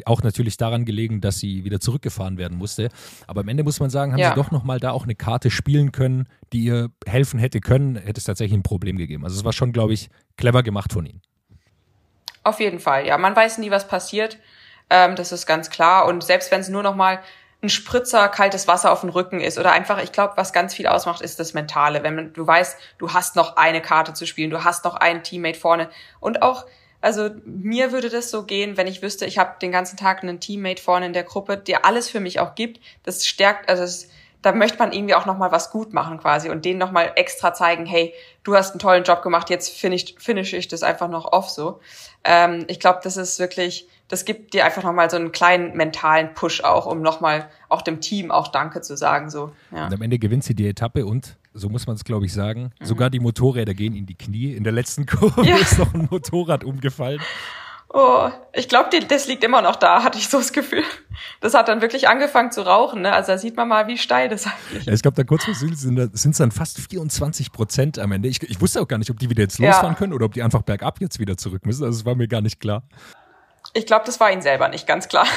Auch 0.06 0.22
natürlich 0.22 0.58
daran 0.58 0.86
gelegen, 0.86 1.22
dass 1.22 1.40
sie 1.40 1.64
wieder 1.64 1.80
zurückgefahren 1.80 2.38
werden 2.38 2.60
musste. 2.60 2.90
Aber 3.26 3.42
am 3.42 3.48
Ende 3.48 3.64
muss 3.64 3.80
man 3.80 3.90
sagen, 3.90 4.12
haben 4.12 4.20
ja. 4.20 4.30
sie 4.30 4.36
doch 4.36 4.52
nochmal 4.52 4.80
da 4.80 4.92
auch 4.92 5.06
eine 5.06 5.16
Karte 5.16 5.50
spielen 5.50 5.92
können, 5.92 6.28
die 6.54 6.66
ihr 6.66 6.92
helfen 7.08 7.40
hätte 7.40 7.62
können, 7.62 7.96
hätte 7.96 8.20
es 8.20 8.26
tatsächlich 8.26 8.60
ein 8.60 8.62
Problem 8.62 8.98
gegeben. 8.98 9.24
Also 9.24 9.38
es 9.38 9.44
war 9.44 9.54
schon, 9.54 9.72
glaube 9.72 9.94
ich, 9.94 10.12
clever 10.38 10.62
gemacht 10.62 10.94
von 10.94 11.08
ihnen. 11.08 11.24
Auf 12.44 12.60
jeden 12.60 12.80
Fall, 12.80 13.08
ja. 13.08 13.18
Man 13.18 13.36
weiß 13.36 13.58
nie, 13.58 13.72
was 13.72 13.88
passiert. 13.88 14.38
Ähm, 14.90 15.16
das 15.16 15.32
ist 15.32 15.46
ganz 15.46 15.70
klar. 15.70 16.06
Und 16.06 16.24
selbst 16.24 16.52
wenn 16.52 16.62
es 16.62 16.70
nur 16.70 16.84
noch 16.84 16.96
mal 16.96 17.20
ein 17.62 17.70
Spritzer 17.70 18.30
kaltes 18.30 18.68
Wasser 18.68 18.92
auf 18.92 19.02
dem 19.02 19.10
Rücken 19.10 19.42
ist 19.42 19.58
oder 19.58 19.72
einfach, 19.72 20.02
ich 20.02 20.12
glaube, 20.12 20.34
was 20.38 20.54
ganz 20.54 20.74
viel 20.74 20.88
ausmacht, 20.88 21.22
ist 21.22 21.40
das 21.40 21.54
Mentale. 21.54 22.04
Wenn 22.04 22.16
man, 22.16 22.34
du 22.34 22.48
weißt, 22.48 22.78
du 22.98 23.12
hast 23.14 23.36
noch 23.36 23.58
eine 23.58 23.82
Karte 23.82 24.14
zu 24.14 24.26
spielen, 24.26 24.50
du 24.50 24.64
hast 24.64 24.86
noch 24.86 24.96
einen 24.96 25.24
Teammate 25.24 25.60
vorne 25.60 25.90
und 26.20 26.42
auch 26.42 26.66
also 27.02 27.30
mir 27.46 27.92
würde 27.92 28.10
das 28.10 28.30
so 28.30 28.44
gehen, 28.44 28.76
wenn 28.76 28.88
ich 28.88 29.02
wüsste, 29.02 29.26
ich 29.26 29.38
habe 29.38 29.56
den 29.62 29.72
ganzen 29.72 29.96
Tag 29.98 30.22
einen 30.22 30.40
Teammate 30.40 30.82
vorne 30.82 31.06
in 31.06 31.14
der 31.14 31.24
Gruppe, 31.24 31.58
der 31.58 31.86
alles 31.86 32.10
für 32.10 32.20
mich 32.20 32.40
auch 32.40 32.56
gibt. 32.56 32.82
Das 33.04 33.26
stärkt, 33.26 33.70
also 33.70 33.84
das, 33.84 34.10
da 34.42 34.52
möchte 34.52 34.80
man 34.80 34.92
irgendwie 34.92 35.16
auch 35.16 35.26
noch 35.26 35.38
mal 35.38 35.52
was 35.52 35.72
gut 35.72 35.94
machen 35.94 36.18
quasi 36.18 36.50
und 36.50 36.66
denen 36.66 36.78
noch 36.78 36.92
mal 36.92 37.14
extra 37.16 37.54
zeigen, 37.54 37.86
hey, 37.86 38.14
du 38.44 38.56
hast 38.56 38.72
einen 38.72 38.80
tollen 38.80 39.06
Job 39.06 39.22
gemacht, 39.22 39.50
jetzt 39.50 39.70
finish, 39.70 40.16
finish 40.18 40.52
ich 40.54 40.68
das 40.68 40.84
einfach 40.84 41.08
noch 41.08 41.32
off 41.32 41.50
so. 41.50 41.80
Ähm, 42.26 42.66
ich 42.68 42.82
glaube, 42.82 43.00
das 43.02 43.16
ist 43.16 43.40
wirklich 43.40 43.88
das 44.10 44.26
gibt 44.26 44.54
dir 44.54 44.66
einfach 44.66 44.84
nochmal 44.84 45.10
so 45.10 45.18
einen 45.18 45.32
kleinen 45.32 45.78
mentalen 45.78 46.34
Push 46.34 46.64
auch, 46.64 46.88
um 46.88 47.02
nochmal 47.02 47.48
auch 47.70 47.84
dem 47.84 48.02
Team 48.02 48.32
auch 48.32 48.50
Danke 48.50 48.82
zu 48.82 48.98
sagen. 48.98 49.30
So, 49.30 49.52
ja. 49.72 49.86
Und 49.86 49.94
am 49.94 50.02
Ende 50.02 50.20
gewinnt 50.20 50.44
sie 50.44 50.56
die 50.56 50.68
Etappe 50.68 51.06
und, 51.06 51.38
so 51.54 51.70
muss 51.70 51.88
man 51.88 51.96
es 51.96 52.04
glaube 52.04 52.26
ich 52.26 52.34
sagen, 52.34 52.72
mhm. 52.80 52.86
sogar 52.86 53.10
die 53.12 53.20
Motorräder 53.20 53.74
gehen 53.74 53.96
in 53.96 54.08
die 54.08 54.16
Knie. 54.16 54.54
In 54.54 54.64
der 54.64 54.74
letzten 54.74 55.06
Kurve 55.06 55.46
ja. 55.46 55.56
ist 55.56 55.78
noch 55.78 55.94
ein 55.94 56.08
Motorrad 56.10 56.64
umgefallen. 56.64 57.22
Oh, 57.92 58.30
ich 58.54 58.70
glaube, 58.70 58.90
das 59.08 59.28
liegt 59.28 59.44
immer 59.44 59.64
noch 59.64 59.76
da, 59.76 60.04
hatte 60.04 60.20
ich 60.20 60.28
so 60.28 60.38
das 60.38 60.54
Gefühl. 60.54 60.84
Das 61.42 61.56
hat 61.56 61.68
dann 61.68 61.82
wirklich 61.82 62.08
angefangen 62.08 62.52
zu 62.52 62.62
rauchen. 62.62 63.02
Ne? 63.02 63.12
Also 63.12 63.32
da 63.32 63.38
sieht 63.40 63.58
man 63.58 63.68
mal, 63.68 63.88
wie 63.88 63.98
steil 63.98 64.30
das 64.30 64.46
eigentlich 64.46 64.80
ist. 64.82 64.86
Ja, 64.86 64.94
ich 64.94 65.02
glaube, 65.02 65.16
da 65.16 65.24
kurz 65.24 65.46
vor 65.46 65.56
Süd 65.56 65.76
sind 65.76 65.98
es 65.98 66.38
dann 66.38 66.52
fast 66.52 66.80
24 66.80 67.52
Prozent 67.52 67.98
am 67.98 68.12
Ende. 68.12 68.30
Ich, 68.30 68.44
ich, 68.44 68.62
wusste 68.62 68.80
auch 68.80 68.88
gar 68.88 69.00
nicht, 69.00 69.10
ob 69.10 69.18
die 69.18 69.30
wieder 69.30 69.42
jetzt 69.42 69.58
losfahren 69.58 69.94
ja. 69.94 69.98
können 69.98 70.14
oder 70.14 70.26
ob 70.26 70.34
die 70.34 70.44
einfach 70.44 70.62
bergab 70.62 71.02
jetzt 71.02 71.20
wieder 71.20 71.36
zurück 71.36 71.66
müssen. 71.66 71.84
Also 71.84 72.00
es 72.00 72.06
war 72.06 72.14
mir 72.14 72.28
gar 72.28 72.42
nicht 72.42 72.60
klar. 72.60 72.84
Ich 73.74 73.86
glaube, 73.86 74.06
das 74.06 74.20
war 74.20 74.32
ihnen 74.32 74.42
selber 74.42 74.68
nicht 74.70 74.88
ganz 74.88 75.08
klar. 75.08 75.28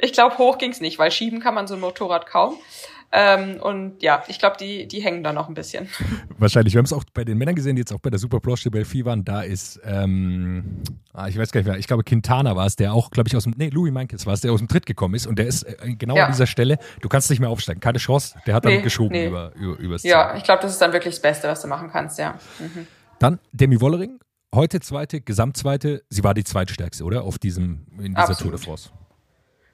Ich 0.00 0.12
glaube, 0.12 0.38
hoch 0.38 0.58
ging's 0.58 0.80
nicht, 0.80 0.98
weil 0.98 1.12
schieben 1.12 1.38
kann 1.38 1.54
man 1.54 1.68
so 1.68 1.74
ein 1.74 1.80
Motorrad 1.80 2.26
kaum. 2.26 2.58
Ähm, 3.10 3.58
und 3.62 4.02
ja, 4.02 4.22
ich 4.28 4.38
glaube, 4.38 4.56
die, 4.58 4.86
die 4.86 5.00
hängen 5.00 5.22
da 5.22 5.32
noch 5.32 5.48
ein 5.48 5.54
bisschen. 5.54 5.88
Wahrscheinlich. 6.38 6.74
Wir 6.74 6.78
haben 6.78 6.84
es 6.84 6.92
auch 6.92 7.04
bei 7.14 7.24
den 7.24 7.38
Männern 7.38 7.54
gesehen, 7.54 7.76
die 7.76 7.80
jetzt 7.80 7.92
auch 7.92 8.00
bei 8.00 8.10
der 8.10 8.18
Superplosh 8.18 8.64
de 8.64 8.70
Belfi 8.70 9.04
waren. 9.04 9.24
Da 9.24 9.42
ist, 9.42 9.80
ähm, 9.84 10.82
ah, 11.14 11.26
ich 11.26 11.38
weiß 11.38 11.50
gar 11.50 11.60
nicht 11.60 11.68
mehr, 11.68 11.78
ich 11.78 11.86
glaube, 11.86 12.04
Quintana 12.04 12.54
war 12.54 12.66
es, 12.66 12.76
der 12.76 12.92
auch, 12.92 13.10
glaube 13.10 13.28
ich, 13.28 13.36
aus 13.36 13.44
dem, 13.44 13.54
nee, 13.56 13.70
Louis 13.70 13.92
Meintjes 13.92 14.26
war 14.26 14.34
es, 14.34 14.42
der 14.42 14.52
aus 14.52 14.58
dem 14.58 14.68
Tritt 14.68 14.84
gekommen 14.84 15.14
ist. 15.14 15.26
Und 15.26 15.38
der 15.38 15.46
ist 15.46 15.62
äh, 15.62 15.94
genau 15.94 16.16
ja. 16.16 16.26
an 16.26 16.32
dieser 16.32 16.46
Stelle, 16.46 16.78
du 17.00 17.08
kannst 17.08 17.30
nicht 17.30 17.40
mehr 17.40 17.48
aufsteigen. 17.48 17.80
Keine 17.80 17.98
Chance. 17.98 18.38
Der 18.46 18.54
hat 18.54 18.66
dann 18.66 18.74
nee, 18.74 18.82
geschoben 18.82 19.12
nee. 19.12 19.28
über, 19.28 19.52
über, 19.54 19.78
übers 19.78 20.02
Ja, 20.02 20.36
ich 20.36 20.44
glaube, 20.44 20.60
das 20.60 20.72
ist 20.72 20.82
dann 20.82 20.92
wirklich 20.92 21.14
das 21.14 21.22
Beste, 21.22 21.48
was 21.48 21.62
du 21.62 21.68
machen 21.68 21.88
kannst, 21.90 22.18
ja. 22.18 22.34
Mhm. 22.58 22.86
Dann 23.18 23.38
Demi 23.52 23.80
Wollering 23.80 24.20
heute 24.54 24.80
zweite, 24.80 25.20
Gesamtzweite. 25.20 26.02
Sie 26.08 26.24
war 26.24 26.34
die 26.34 26.44
zweitstärkste, 26.44 27.04
oder? 27.04 27.24
Auf 27.24 27.38
diesem, 27.38 27.86
in 27.98 28.14
dieser 28.14 28.18
Absolut. 28.18 28.38
Tour 28.38 28.50
de 28.52 28.60
France. 28.60 28.90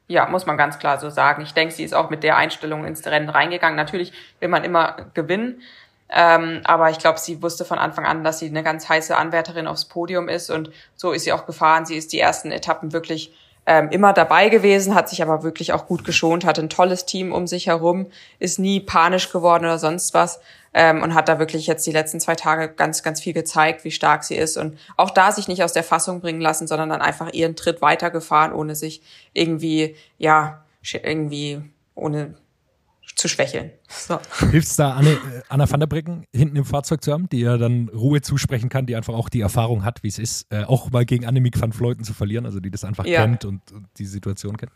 Ja, 0.07 0.29
muss 0.29 0.45
man 0.45 0.59
ganz 0.59 0.79
klar 0.79 1.01
so 1.01 1.09
sagen. 1.09 1.43
Ich 1.43 1.55
denke, 1.55 1.75
sie 1.75 1.83
ist 1.83 1.95
auch 1.95 2.11
mit 2.11 2.23
der 2.23 2.37
Einstellung 2.37 2.85
ins 2.85 3.07
Rennen 3.07 3.31
reingegangen. 3.31 3.77
Natürlich 3.77 4.13
will 4.41 4.49
man 4.49 4.63
immer 4.65 5.11
gewinnen. 5.15 5.63
Ähm, 6.11 6.61
aber 6.65 6.91
ich 6.91 6.99
glaube, 6.99 7.19
sie 7.19 7.43
wusste 7.43 7.65
von 7.65 7.79
Anfang 7.79 8.05
an, 8.05 8.23
dass 8.23 8.39
sie 8.39 8.47
eine 8.47 8.63
ganz 8.63 8.89
heiße 8.89 9.17
Anwärterin 9.17 9.67
aufs 9.67 9.87
Podium 9.87 10.29
ist 10.29 10.51
und 10.51 10.71
so 10.95 11.13
ist 11.13 11.25
sie 11.25 11.33
auch 11.33 11.47
gefahren. 11.47 11.87
Sie 11.87 11.97
ist 11.97 12.13
die 12.13 12.21
ersten 12.21 12.53
Etappen 12.53 12.93
wirklich 12.93 13.35
ähm, 13.67 13.89
immer 13.91 14.13
dabei 14.13 14.51
gewesen, 14.51 14.95
hat 14.95 15.09
sich 15.09 15.23
aber 15.23 15.43
wirklich 15.43 15.73
auch 15.73 15.87
gut 15.87 16.05
geschont, 16.05 16.45
hat 16.45 16.59
ein 16.59 16.69
tolles 16.69 17.07
Team 17.07 17.33
um 17.33 17.47
sich 17.47 17.67
herum, 17.69 18.07
ist 18.39 18.59
nie 18.59 18.81
panisch 18.81 19.33
geworden 19.33 19.65
oder 19.65 19.79
sonst 19.79 20.13
was 20.13 20.41
ähm, 20.75 21.03
und 21.03 21.15
hat 21.15 21.29
da 21.29 21.39
wirklich 21.39 21.67
jetzt 21.67 21.87
die 21.87 21.93
letzten 21.93 22.21
zwei 22.21 22.35
Tage 22.35 22.69
ganz, 22.69 23.03
ganz 23.03 23.21
viel 23.21 23.33
gezeigt, 23.33 23.85
wie 23.85 23.93
stark 23.93 24.25
sie 24.25 24.35
ist 24.35 24.57
und 24.57 24.77
auch 24.97 25.11
da 25.11 25.33
sich 25.33 25.49
nicht 25.49 25.63
aus 25.63 25.73
der 25.73 25.85
Fassung 25.85 26.21
bringen 26.21 26.41
lassen, 26.41 26.67
sondern 26.67 26.89
dann 26.91 27.01
einfach 27.01 27.33
ihren 27.33 27.57
Tritt 27.57 27.81
weitergefahren, 27.81 28.53
ohne 28.53 28.75
sich 28.75 29.01
irgendwie, 29.33 29.95
ja, 30.19 30.65
irgendwie 30.93 31.63
ohne 31.95 32.35
zu 33.15 33.29
schwächeln. 33.29 33.71
So. 33.89 34.19
Hilft 34.51 34.69
es 34.69 34.77
da, 34.77 34.95
Anne, 34.95 35.11
äh, 35.11 35.43
Anna 35.49 35.71
van 35.71 35.79
der 35.79 35.87
Brecken 35.87 36.25
hinten 36.35 36.57
im 36.57 36.65
Fahrzeug 36.65 37.03
zu 37.05 37.13
haben, 37.13 37.29
die 37.29 37.41
ja 37.41 37.57
dann 37.57 37.89
Ruhe 37.91 38.21
zusprechen 38.23 38.69
kann, 38.69 38.87
die 38.87 38.97
einfach 38.97 39.15
auch 39.15 39.29
die 39.29 39.41
Erfahrung 39.41 39.85
hat, 39.85 40.03
wie 40.03 40.09
es 40.09 40.19
ist, 40.19 40.53
äh, 40.53 40.65
auch 40.65 40.91
mal 40.91 41.05
gegen 41.05 41.25
Annemiek 41.25 41.61
van 41.61 41.73
Fleuten 41.73 42.03
zu 42.03 42.13
verlieren, 42.13 42.45
also 42.45 42.59
die 42.59 42.71
das 42.71 42.85
einfach 42.85 43.07
ja. 43.07 43.21
kennt 43.21 43.45
und, 43.45 43.71
und 43.71 43.87
die 43.99 44.07
Situation 44.07 44.57
kennt? 44.57 44.73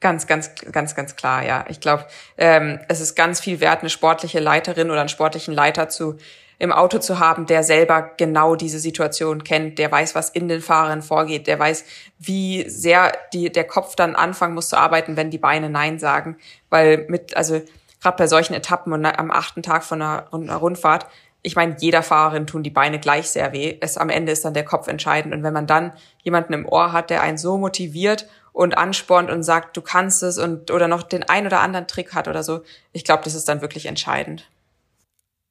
Ganz, 0.00 0.26
ganz, 0.26 0.54
ganz, 0.72 0.94
ganz 0.94 1.14
klar, 1.14 1.44
ja. 1.44 1.64
Ich 1.68 1.80
glaube, 1.80 2.06
ähm, 2.38 2.80
es 2.88 3.00
ist 3.00 3.14
ganz 3.14 3.38
viel 3.40 3.60
wert, 3.60 3.80
eine 3.80 3.90
sportliche 3.90 4.40
Leiterin 4.40 4.90
oder 4.90 5.00
einen 5.00 5.10
sportlichen 5.10 5.54
Leiter 5.54 5.88
zu 5.88 6.16
im 6.60 6.72
Auto 6.72 6.98
zu 6.98 7.18
haben, 7.18 7.46
der 7.46 7.62
selber 7.62 8.10
genau 8.18 8.54
diese 8.54 8.78
Situation 8.78 9.44
kennt, 9.44 9.78
der 9.78 9.90
weiß, 9.90 10.14
was 10.14 10.28
in 10.28 10.46
den 10.46 10.60
Fahrern 10.60 11.00
vorgeht, 11.00 11.46
der 11.46 11.58
weiß, 11.58 11.86
wie 12.18 12.68
sehr 12.68 13.12
die, 13.32 13.50
der 13.50 13.64
Kopf 13.64 13.96
dann 13.96 14.14
anfangen 14.14 14.54
muss 14.54 14.68
zu 14.68 14.76
arbeiten, 14.76 15.16
wenn 15.16 15.30
die 15.30 15.38
Beine 15.38 15.70
Nein 15.70 15.98
sagen. 15.98 16.36
Weil 16.68 17.06
mit, 17.08 17.34
also 17.34 17.62
gerade 18.02 18.16
bei 18.18 18.26
solchen 18.26 18.52
Etappen 18.52 18.92
und 18.92 19.06
am 19.06 19.30
achten 19.30 19.62
Tag 19.62 19.84
von 19.84 20.02
einer, 20.02 20.26
einer 20.32 20.56
Rundfahrt, 20.56 21.06
ich 21.42 21.56
meine, 21.56 21.76
jeder 21.78 22.02
Fahrerin 22.02 22.46
tun 22.46 22.62
die 22.62 22.68
Beine 22.68 22.98
gleich 22.98 23.30
sehr 23.30 23.54
weh. 23.54 23.78
Es 23.80 23.96
am 23.96 24.10
Ende 24.10 24.32
ist 24.32 24.44
dann 24.44 24.52
der 24.52 24.66
Kopf 24.66 24.88
entscheidend. 24.88 25.32
Und 25.32 25.42
wenn 25.42 25.54
man 25.54 25.66
dann 25.66 25.92
jemanden 26.22 26.52
im 26.52 26.68
Ohr 26.68 26.92
hat, 26.92 27.08
der 27.08 27.22
einen 27.22 27.38
so 27.38 27.56
motiviert 27.56 28.26
und 28.52 28.76
anspornt 28.76 29.30
und 29.30 29.42
sagt, 29.42 29.76
du 29.76 29.80
kannst 29.80 30.22
es 30.22 30.38
und 30.38 30.70
oder 30.70 30.88
noch 30.88 31.02
den 31.02 31.22
ein 31.22 31.46
oder 31.46 31.60
anderen 31.60 31.86
Trick 31.86 32.14
hat 32.14 32.28
oder 32.28 32.42
so, 32.42 32.62
ich 32.92 33.04
glaube, 33.04 33.24
das 33.24 33.34
ist 33.34 33.48
dann 33.48 33.60
wirklich 33.60 33.86
entscheidend 33.86 34.48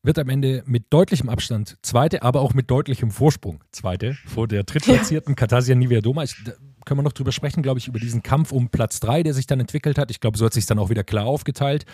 wird 0.02 0.18
am 0.18 0.30
Ende 0.30 0.64
mit 0.66 0.86
deutlichem 0.90 1.30
Abstand 1.30 1.78
Zweite, 1.82 2.24
aber 2.24 2.42
auch 2.42 2.54
mit 2.54 2.72
deutlichem 2.72 3.12
Vorsprung 3.12 3.64
Zweite 3.72 4.18
vor 4.26 4.48
der 4.48 4.64
drittplatzierten 4.64 5.34
ja. 5.34 5.36
Katasia 5.38 5.76
Niviadoma. 5.76 6.24
Ich, 6.24 6.36
da 6.44 6.54
können 6.86 7.00
wir 7.00 7.04
noch 7.04 7.14
drüber 7.14 7.32
sprechen, 7.32 7.62
glaube 7.62 7.80
ich, 7.80 7.88
über 7.88 8.00
diesen 8.00 8.24
Kampf 8.24 8.52
um 8.52 8.70
Platz 8.70 9.00
drei, 9.00 9.24
der 9.24 9.34
sich 9.34 9.46
dann 9.46 9.60
entwickelt 9.60 9.98
hat. 9.98 10.10
Ich 10.10 10.22
glaube, 10.22 10.38
so 10.38 10.46
hat 10.46 10.54
sich 10.54 10.66
dann 10.66 10.80
auch 10.80 10.90
wieder 10.90 11.04
klar 11.04 11.26
aufgeteilt. 11.26 11.86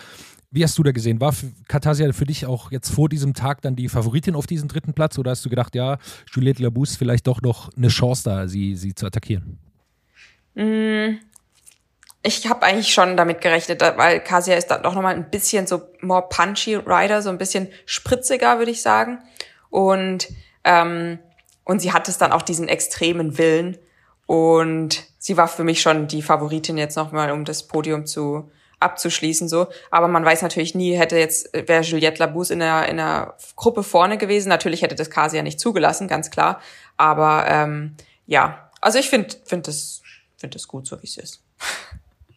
Wie 0.52 0.64
hast 0.64 0.78
du 0.78 0.84
da 0.84 0.92
gesehen? 0.92 1.20
War 1.20 1.34
Katasia 1.68 2.14
für 2.14 2.26
dich 2.26 2.46
auch 2.46 2.72
jetzt 2.72 2.92
vor 2.92 3.10
diesem 3.10 3.34
Tag 3.34 3.62
dann 3.62 3.76
die 3.76 3.90
Favoritin 3.90 4.36
auf 4.36 4.48
diesen 4.48 4.70
dritten 4.70 4.94
Platz 4.94 5.18
oder 5.18 5.32
hast 5.32 5.44
du 5.44 5.50
gedacht, 5.50 5.76
ja, 5.76 5.98
Juliette 6.32 6.64
Labous 6.64 6.96
vielleicht 6.96 7.28
doch 7.28 7.42
noch 7.42 7.76
eine 7.76 7.88
Chance 7.88 8.24
da, 8.24 8.48
sie, 8.48 8.76
sie 8.76 8.94
zu 8.94 9.06
attackieren? 9.06 9.58
Mm, 10.56 11.20
ich 12.24 12.50
habe 12.50 12.66
eigentlich 12.66 12.94
schon 12.94 13.18
damit 13.18 13.42
gerechnet, 13.42 13.82
weil 13.82 14.20
Kasia 14.20 14.56
ist 14.56 14.68
dann 14.68 14.82
doch 14.82 14.96
nochmal 14.96 15.16
ein 15.16 15.30
bisschen 15.30 15.68
so 15.68 15.84
more 16.02 16.26
punchy 16.28 16.76
Rider, 16.76 17.22
so 17.22 17.30
ein 17.30 17.38
bisschen 17.38 17.70
spritziger, 17.86 18.58
würde 18.58 18.72
ich 18.72 18.82
sagen. 18.82 19.20
Und, 19.70 20.30
ähm, 20.64 21.20
und 21.66 21.82
sie 21.82 21.94
hat 21.94 22.10
es 22.10 22.18
dann 22.18 22.32
auch 22.32 22.42
diesen 22.42 22.68
extremen 22.68 23.38
Willen. 23.38 23.78
Und 24.26 25.04
sie 25.20 25.38
war 25.38 25.48
für 25.48 25.64
mich 25.64 25.82
schon 25.82 26.08
die 26.08 26.24
Favoritin 26.24 26.78
jetzt 26.78 26.96
nochmal, 26.96 27.32
um 27.32 27.46
das 27.46 27.68
Podium 27.68 28.08
zu 28.08 28.50
abzuschließen 28.80 29.48
so. 29.48 29.68
Aber 29.92 30.08
man 30.08 30.26
weiß 30.26 30.42
natürlich 30.42 30.76
nie, 30.76 30.96
hätte 30.96 31.18
jetzt 31.18 31.50
wäre 31.54 31.84
Juliette 31.84 32.20
Labous 32.20 32.50
in 32.50 32.60
der 32.60 32.88
in 32.90 32.98
der 32.98 33.36
Gruppe 33.56 33.84
vorne 33.84 34.18
gewesen. 34.18 34.50
Natürlich 34.50 34.82
hätte 34.82 34.96
das 34.96 35.10
Kasi 35.10 35.38
ja 35.38 35.44
nicht 35.44 35.60
zugelassen, 35.60 36.08
ganz 36.08 36.32
klar. 36.32 36.62
Aber 36.98 37.46
ähm, 37.48 37.96
ja, 38.26 38.70
also 38.82 39.00
ich 39.00 39.10
finde 39.10 39.36
finde 39.46 39.68
das 39.68 40.02
finde 40.38 40.56
das 40.56 40.68
gut 40.68 40.88
so 40.88 41.02
wie 41.02 41.08
es 41.08 41.18
ist. 41.18 41.44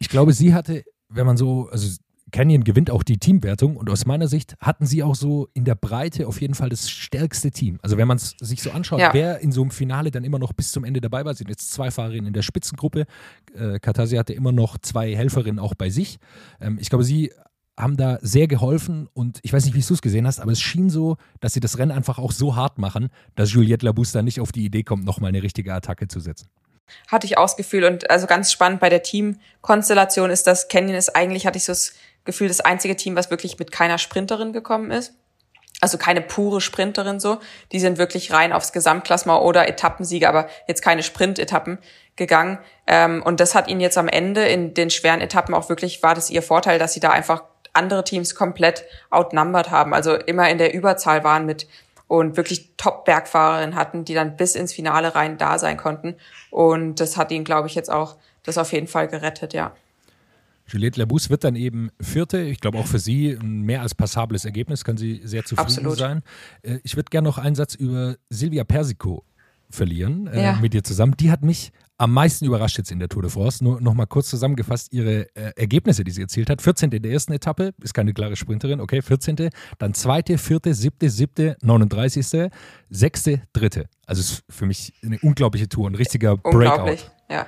Ich 0.01 0.09
glaube, 0.09 0.33
sie 0.33 0.55
hatte, 0.55 0.85
wenn 1.09 1.27
man 1.27 1.37
so, 1.37 1.69
also 1.73 1.99
Canyon 2.31 2.65
gewinnt 2.65 2.91
auch 2.91 3.03
die 3.03 3.19
Teamwertung 3.19 3.77
und 3.77 3.89
aus 3.91 4.07
meiner 4.07 4.29
Sicht 4.29 4.57
hatten 4.61 4.87
sie 4.87 5.03
auch 5.03 5.15
so 5.15 5.49
in 5.55 5.65
der 5.65 5.75
Breite 5.75 6.27
auf 6.27 6.41
jeden 6.41 6.55
Fall 6.55 6.69
das 6.69 6.91
stärkste 6.91 7.51
Team. 7.51 7.79
Also 7.83 7.97
wenn 7.97 8.09
man 8.09 8.17
es 8.17 8.35
sich 8.39 8.63
so 8.63 8.71
anschaut, 8.71 9.01
ja. 9.01 9.15
wer 9.15 9.41
in 9.41 9.53
so 9.53 9.63
einem 9.63 9.71
Finale 9.71 10.11
dann 10.11 10.25
immer 10.25 10.39
noch 10.39 10.53
bis 10.53 10.73
zum 10.73 10.85
Ende 10.85 11.01
dabei 11.01 11.25
war, 11.25 11.35
sind 11.35 11.49
jetzt 11.49 11.73
zwei 11.73 11.91
Fahrerinnen 11.91 12.27
in 12.27 12.33
der 12.33 12.43
Spitzengruppe. 12.43 13.07
Äh, 13.55 13.79
Katasi 13.81 14.17
hatte 14.17 14.35
immer 14.35 14.53
noch 14.53 14.79
zwei 14.79 15.15
Helferinnen 15.15 15.59
auch 15.59 15.75
bei 15.75 15.91
sich. 15.91 16.19
Ähm, 16.61 16.79
ich 16.81 16.91
glaube, 16.91 17.05
sie 17.05 17.33
haben 17.77 17.97
da 17.97 18.19
sehr 18.23 18.49
geholfen 18.49 19.09
und 19.15 19.39
ich 19.43 19.53
weiß 19.53 19.65
nicht, 19.65 19.75
wie 19.75 19.81
du 19.81 19.95
es 19.95 20.03
gesehen 20.03 20.27
hast, 20.27 20.41
aber 20.41 20.51
es 20.51 20.61
schien 20.61 20.91
so, 20.91 21.17
dass 21.41 21.55
sie 21.55 21.61
das 21.61 21.79
Rennen 21.79 21.93
einfach 21.93 22.19
auch 22.19 22.33
so 22.33 22.57
hart 22.57 22.79
machen, 22.79 23.09
dass 23.37 23.53
Juliette 23.53 23.87
Labous 23.87 24.11
da 24.11 24.21
nicht 24.21 24.41
auf 24.41 24.51
die 24.51 24.65
Idee 24.65 24.83
kommt, 24.83 25.05
nochmal 25.05 25.29
eine 25.29 25.45
richtige 25.45 25.73
Attacke 25.73 26.09
zu 26.09 26.19
setzen 26.19 26.49
hatte 27.09 27.27
ich 27.27 27.39
auch 27.39 27.45
das 27.45 27.57
Gefühl 27.57 27.85
und 27.85 28.11
also 28.11 28.27
ganz 28.27 28.53
spannend 28.53 28.81
bei 28.81 28.89
der 28.89 29.03
Teamkonstellation 29.03 30.31
ist, 30.31 30.47
dass 30.47 30.69
Canyon 30.69 30.97
ist 30.97 31.15
eigentlich, 31.15 31.47
hatte 31.47 31.59
ich 31.59 31.65
so 31.65 31.73
das 31.73 31.95
Gefühl, 32.25 32.49
das 32.49 32.61
einzige 32.61 32.97
Team, 32.97 33.17
was 33.17 33.31
wirklich 33.31 33.59
mit 33.59 33.73
keiner 33.73 33.99
Sprinterin 33.99 34.53
gekommen 34.53 34.91
ist. 34.91 35.15
Also 35.81 35.97
keine 35.97 36.21
pure 36.21 36.61
Sprinterin 36.61 37.21
so. 37.21 37.39
Die 37.71 37.79
sind 37.79 37.99
wirklich 37.99 38.33
rein 38.33 38.53
aufs 38.53 38.73
Gesamtklassement 38.73 39.43
oder 39.43 39.69
Etappensiege, 39.69 40.29
aber 40.29 40.49
jetzt 40.67 40.83
keine 40.83 41.05
Sprint-Etappen 41.05 41.79
gegangen. 42.17 42.59
Ähm, 42.87 43.23
und 43.23 43.39
das 43.39 43.55
hat 43.55 43.69
ihnen 43.69 43.81
jetzt 43.81 43.97
am 43.97 44.09
Ende 44.09 44.47
in 44.47 44.75
den 44.75 44.91
schweren 44.91 45.21
Etappen 45.21 45.55
auch 45.55 45.69
wirklich, 45.69 46.03
war 46.03 46.15
das 46.15 46.31
ihr 46.31 46.43
Vorteil, 46.43 46.79
dass 46.81 46.95
sie 46.95 47.01
da 47.01 47.11
einfach 47.11 47.45
andere 47.73 48.03
Teams 48.03 48.35
komplett 48.35 48.85
outnumbered 49.11 49.71
haben. 49.71 49.95
Also 49.95 50.15
immer 50.15 50.51
in 50.51 50.59
der 50.59 50.75
Überzahl 50.75 51.23
waren 51.23 51.47
mit 51.47 51.69
und 52.09 52.37
wirklich 52.37 52.73
Top-Bergfahrerinnen 52.77 53.77
hatten, 53.77 54.05
die 54.05 54.15
dann 54.15 54.37
bis 54.37 54.57
ins 54.57 54.73
Finale 54.73 55.15
rein 55.15 55.39
da 55.39 55.59
sein 55.59 55.77
konnten. 55.77 56.17
Und 56.51 57.01
das 57.01 57.17
hat 57.17 57.31
ihnen, 57.31 57.45
glaube 57.45 57.69
ich, 57.69 57.75
jetzt 57.75 57.91
auch 57.91 58.17
das 58.43 58.59
auf 58.59 58.73
jeden 58.73 58.89
Fall 58.89 59.09
gerettet, 59.09 59.53
ja. 59.53 59.73
Juliette 60.67 61.01
Labous 61.01 61.31
wird 61.31 61.45
dann 61.45 61.57
eben 61.57 61.91
Vierte. 62.01 62.41
Ich 62.41 62.61
glaube 62.61 62.79
auch 62.79 62.87
für 62.87 62.99
sie 62.99 63.31
ein 63.31 63.63
mehr 63.63 63.81
als 63.81 63.95
passables 63.95 64.45
Ergebnis, 64.45 64.85
kann 64.85 64.99
sie 64.99 65.21
sehr 65.25 65.45
zufrieden 65.45 65.67
Absolut. 65.67 65.99
sein. 65.99 66.23
Äh, 66.63 66.79
ich 66.83 66.97
würde 66.97 67.09
gerne 67.11 67.27
noch 67.29 67.39
einen 67.39 67.55
Satz 67.55 67.75
über 67.75 68.17
Silvia 68.29 68.65
Persico 68.65 69.25
verlieren 69.71 70.27
äh, 70.27 70.43
ja. 70.43 70.59
mit 70.61 70.75
dir 70.75 70.85
zusammen. 70.85 71.15
Die 71.19 71.31
hat 71.31 71.43
mich 71.43 71.73
am 71.99 72.13
meisten 72.13 72.45
überrascht 72.45 72.79
jetzt 72.79 72.93
in 72.93 73.01
der 73.01 73.09
Tour 73.09 73.23
de 73.23 73.31
France. 73.31 73.63
Nur 73.63 73.81
noch 73.81 73.93
mal 73.93 74.07
kurz 74.07 74.31
zusammengefasst 74.31 74.93
ihre 74.93 75.27
äh, 75.35 75.53
Ergebnisse, 75.57 76.05
die 76.05 76.13
sie 76.13 76.23
erzielt 76.23 76.49
hat. 76.49 76.63
14. 76.63 76.93
in 76.93 77.03
der 77.03 77.11
ersten 77.11 77.33
Etappe, 77.33 77.75
ist 77.83 77.93
keine 77.93 78.15
klare 78.15 78.37
Sprinterin, 78.37 78.81
okay, 78.81 79.03
14. 79.03 79.51
Dann 79.79 79.95
zweite, 79.95 80.39
vierte, 80.39 80.75
siebte, 80.75 81.11
siebte, 81.11 81.57
39. 81.61 82.51
Sechste, 82.89 83.43
dritte. 83.53 83.87
Also 84.07 84.21
ist 84.21 84.45
für 84.49 84.65
mich 84.65 84.95
eine 85.05 85.19
unglaubliche 85.23 85.69
Tour, 85.69 85.91
ein 85.91 85.97
richtiger 85.97 86.37
Breakout. 86.37 87.11
ja. 87.29 87.47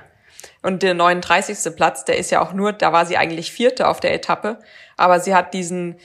Und 0.61 0.83
der 0.83 0.95
39. 0.95 1.75
Platz, 1.75 2.03
der 2.03 2.17
ist 2.17 2.31
ja 2.31 2.41
auch 2.41 2.53
nur, 2.53 2.73
da 2.73 2.91
war 2.91 3.05
sie 3.05 3.17
eigentlich 3.17 3.51
Vierte 3.51 3.87
auf 3.87 3.99
der 3.99 4.13
Etappe, 4.13 4.59
aber 4.97 5.19
sie 5.19 5.33
hat 5.33 5.53
diesen 5.53 5.95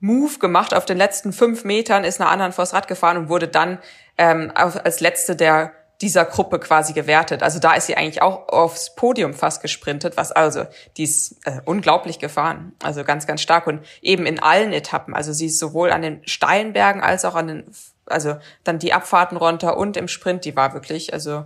Move 0.00 0.38
gemacht 0.38 0.74
auf 0.74 0.84
den 0.84 0.98
letzten 0.98 1.32
fünf 1.32 1.64
Metern, 1.64 2.04
ist 2.04 2.20
einer 2.20 2.30
anderen 2.30 2.52
vors 2.52 2.72
Rad 2.72 2.88
gefahren 2.88 3.16
und 3.16 3.28
wurde 3.28 3.48
dann 3.48 3.78
ähm, 4.18 4.52
als 4.54 5.00
letzte 5.00 5.34
der 5.34 5.72
dieser 6.00 6.24
Gruppe 6.24 6.58
quasi 6.58 6.92
gewertet. 6.92 7.42
Also 7.42 7.58
da 7.58 7.74
ist 7.74 7.86
sie 7.86 7.96
eigentlich 7.96 8.22
auch 8.22 8.48
aufs 8.48 8.94
Podium 8.94 9.32
fast 9.32 9.62
gesprintet, 9.62 10.16
was 10.16 10.30
also, 10.32 10.66
die 10.96 11.04
ist 11.04 11.36
äh, 11.46 11.60
unglaublich 11.64 12.18
gefahren. 12.18 12.72
Also 12.82 13.04
ganz, 13.04 13.26
ganz 13.26 13.40
stark 13.40 13.66
und 13.66 13.80
eben 14.02 14.26
in 14.26 14.42
allen 14.42 14.72
Etappen. 14.72 15.14
Also 15.14 15.32
sie 15.32 15.46
ist 15.46 15.58
sowohl 15.58 15.90
an 15.90 16.02
den 16.02 16.26
steilen 16.26 16.72
Bergen 16.72 17.00
als 17.00 17.24
auch 17.24 17.34
an 17.34 17.48
den, 17.48 17.64
also 18.04 18.36
dann 18.64 18.78
die 18.78 18.92
Abfahrten 18.92 19.38
runter 19.38 19.76
und 19.76 19.96
im 19.96 20.08
Sprint, 20.08 20.44
die 20.44 20.54
war 20.54 20.74
wirklich, 20.74 21.12
also, 21.12 21.44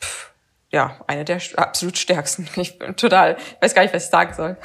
pff, 0.00 0.32
ja, 0.70 1.00
eine 1.06 1.24
der 1.24 1.40
absolut 1.56 1.98
stärksten. 1.98 2.48
Ich 2.56 2.78
bin 2.78 2.96
total, 2.96 3.36
weiß 3.60 3.74
gar 3.74 3.82
nicht, 3.82 3.94
was 3.94 4.04
ich 4.04 4.10
sagen 4.10 4.34
soll. 4.34 4.56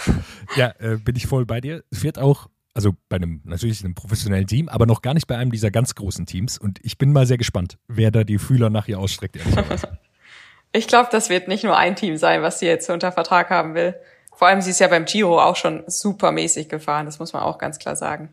Ja, 0.55 0.73
äh, 0.79 0.97
bin 0.97 1.15
ich 1.15 1.27
voll 1.27 1.45
bei 1.45 1.61
dir. 1.61 1.83
Es 1.91 2.03
wird 2.03 2.17
auch 2.17 2.47
also 2.73 2.95
bei 3.09 3.17
einem 3.17 3.41
natürlich 3.43 3.83
einem 3.83 3.95
professionellen 3.95 4.47
Team, 4.47 4.69
aber 4.69 4.85
noch 4.85 5.01
gar 5.01 5.13
nicht 5.13 5.27
bei 5.27 5.37
einem 5.37 5.51
dieser 5.51 5.71
ganz 5.71 5.95
großen 5.95 6.25
Teams. 6.25 6.57
Und 6.57 6.79
ich 6.83 6.97
bin 6.97 7.11
mal 7.11 7.25
sehr 7.25 7.37
gespannt, 7.37 7.77
wer 7.87 8.11
da 8.11 8.23
die 8.23 8.37
Fühler 8.37 8.69
nach 8.69 8.87
ihr 8.87 8.99
ausstreckt, 8.99 9.35
ehrlicherweise. 9.35 9.99
ich 10.71 10.87
glaube, 10.87 11.09
das 11.11 11.29
wird 11.29 11.47
nicht 11.47 11.63
nur 11.63 11.77
ein 11.77 11.95
Team 11.95 12.17
sein, 12.17 12.41
was 12.41 12.59
sie 12.59 12.67
jetzt 12.67 12.89
unter 12.89 13.11
Vertrag 13.11 13.49
haben 13.49 13.75
will. 13.75 13.95
Vor 14.33 14.47
allem, 14.47 14.61
sie 14.61 14.71
ist 14.71 14.79
ja 14.79 14.87
beim 14.87 15.05
Giro 15.05 15.39
auch 15.41 15.55
schon 15.55 15.83
supermäßig 15.87 16.69
gefahren, 16.69 17.05
das 17.05 17.19
muss 17.19 17.33
man 17.33 17.43
auch 17.43 17.57
ganz 17.57 17.77
klar 17.77 17.95
sagen. 17.95 18.29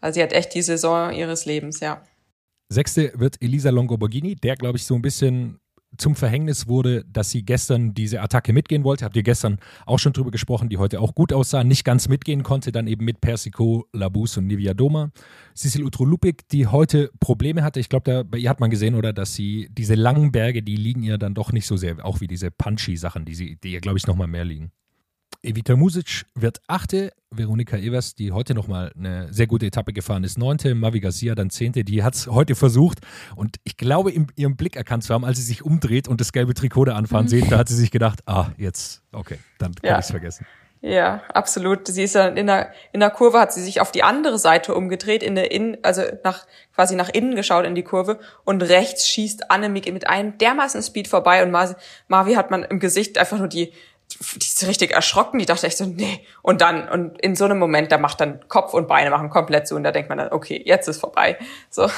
Also 0.00 0.16
sie 0.16 0.22
hat 0.22 0.32
echt 0.32 0.54
die 0.54 0.62
Saison 0.62 1.12
ihres 1.12 1.46
Lebens, 1.46 1.80
ja. 1.80 2.02
Sechste 2.68 3.12
wird 3.14 3.40
Elisa 3.40 3.70
Longoborghini, 3.70 4.34
der, 4.34 4.56
glaube 4.56 4.76
ich, 4.76 4.84
so 4.84 4.96
ein 4.96 5.02
bisschen 5.02 5.60
zum 5.96 6.14
Verhängnis 6.14 6.68
wurde, 6.68 7.04
dass 7.10 7.30
sie 7.30 7.44
gestern 7.44 7.94
diese 7.94 8.20
Attacke 8.20 8.52
mitgehen 8.52 8.84
wollte. 8.84 9.04
Habt 9.04 9.16
ihr 9.16 9.22
gestern 9.22 9.58
auch 9.84 9.98
schon 9.98 10.12
drüber 10.12 10.30
gesprochen, 10.30 10.68
die 10.68 10.78
heute 10.78 11.00
auch 11.00 11.14
gut 11.14 11.32
aussah, 11.32 11.64
nicht 11.64 11.84
ganz 11.84 12.08
mitgehen 12.08 12.42
konnte, 12.42 12.72
dann 12.72 12.86
eben 12.86 13.04
mit 13.04 13.20
Persico, 13.20 13.86
Labus 13.92 14.36
und 14.36 14.46
Nivia 14.46 14.74
Doma. 14.74 15.10
Cecil 15.54 15.84
Utrolupik, 15.84 16.48
die 16.48 16.66
heute 16.66 17.10
Probleme 17.20 17.62
hatte. 17.62 17.80
Ich 17.80 17.88
glaube, 17.88 18.24
bei 18.24 18.38
ihr 18.38 18.50
hat 18.50 18.60
man 18.60 18.70
gesehen, 18.70 18.94
oder, 18.94 19.12
dass 19.12 19.34
sie 19.34 19.68
diese 19.70 19.94
langen 19.94 20.32
Berge, 20.32 20.62
die 20.62 20.76
liegen 20.76 21.02
ihr 21.02 21.18
dann 21.18 21.34
doch 21.34 21.52
nicht 21.52 21.66
so 21.66 21.76
sehr, 21.76 22.04
auch 22.04 22.20
wie 22.20 22.26
diese 22.26 22.50
Punchy-Sachen, 22.50 23.24
die, 23.24 23.56
die 23.56 23.72
ihr, 23.72 23.80
glaube 23.80 23.98
ich, 23.98 24.06
nochmal 24.06 24.28
mehr 24.28 24.44
liegen. 24.44 24.72
Evita 25.42 25.76
Music 25.76 26.26
wird 26.34 26.60
Achte, 26.66 27.12
Veronika 27.30 27.76
Evers, 27.76 28.14
die 28.14 28.32
heute 28.32 28.54
nochmal 28.54 28.92
eine 28.96 29.32
sehr 29.32 29.46
gute 29.46 29.66
Etappe 29.66 29.92
gefahren 29.92 30.24
ist, 30.24 30.38
Neunte, 30.38 30.74
Mavi 30.74 31.00
Garcia 31.00 31.34
dann 31.34 31.50
Zehnte, 31.50 31.84
die 31.84 32.02
hat 32.02 32.14
es 32.14 32.26
heute 32.26 32.54
versucht 32.54 33.00
und 33.34 33.56
ich 33.64 33.76
glaube, 33.76 34.10
in 34.10 34.28
ihrem 34.36 34.56
Blick 34.56 34.76
erkannt 34.76 35.04
zu 35.04 35.14
haben, 35.14 35.24
als 35.24 35.38
sie 35.38 35.44
sich 35.44 35.64
umdreht 35.64 36.08
und 36.08 36.20
das 36.20 36.32
gelbe 36.32 36.54
Trikot 36.54 36.86
da 36.86 36.94
anfahren 36.96 37.26
mhm. 37.26 37.30
sieht, 37.30 37.52
da 37.52 37.58
hat 37.58 37.68
sie 37.68 37.76
sich 37.76 37.90
gedacht, 37.90 38.20
ah, 38.26 38.50
jetzt, 38.56 39.02
okay, 39.12 39.38
dann 39.58 39.74
kann 39.74 39.90
ja. 39.90 39.98
ich 39.98 40.04
es 40.04 40.10
vergessen. 40.10 40.46
Ja, 40.82 41.22
absolut. 41.32 41.88
Sie 41.88 42.04
ist 42.04 42.14
dann 42.14 42.36
in 42.36 42.46
der, 42.46 42.70
in 42.92 43.00
der 43.00 43.10
Kurve, 43.10 43.40
hat 43.40 43.52
sie 43.52 43.62
sich 43.62 43.80
auf 43.80 43.90
die 43.90 44.02
andere 44.02 44.38
Seite 44.38 44.74
umgedreht, 44.74 45.22
in 45.22 45.34
der 45.34 45.50
Innen, 45.50 45.78
also 45.82 46.02
nach, 46.22 46.46
quasi 46.74 46.94
nach 46.94 47.08
innen 47.08 47.34
geschaut 47.34 47.64
in 47.64 47.74
die 47.74 47.82
Kurve 47.82 48.20
und 48.44 48.62
rechts 48.62 49.08
schießt 49.08 49.50
Annemiek 49.50 49.92
mit 49.92 50.06
einem 50.06 50.38
dermaßen 50.38 50.82
Speed 50.82 51.08
vorbei 51.08 51.42
und 51.42 51.50
Mavi 51.50 52.34
hat 52.34 52.50
man 52.50 52.62
im 52.62 52.78
Gesicht 52.78 53.18
einfach 53.18 53.38
nur 53.38 53.48
die, 53.48 53.72
die 54.36 54.46
ist 54.46 54.66
richtig 54.66 54.92
erschrocken, 54.92 55.38
die 55.38 55.46
dachte 55.46 55.66
echt 55.66 55.78
so, 55.78 55.84
nee. 55.84 56.20
Und 56.42 56.60
dann, 56.60 56.88
und 56.88 57.20
in 57.20 57.34
so 57.34 57.44
einem 57.44 57.58
Moment, 57.58 57.92
da 57.92 57.98
macht 57.98 58.20
dann 58.20 58.46
Kopf 58.48 58.72
und 58.72 58.88
Beine 58.88 59.10
machen 59.10 59.30
komplett 59.30 59.66
zu 59.68 59.76
und 59.76 59.82
da 59.82 59.92
denkt 59.92 60.08
man 60.08 60.18
dann, 60.18 60.32
okay, 60.32 60.62
jetzt 60.64 60.88
ist 60.88 60.98
vorbei. 60.98 61.38
So. 61.70 61.88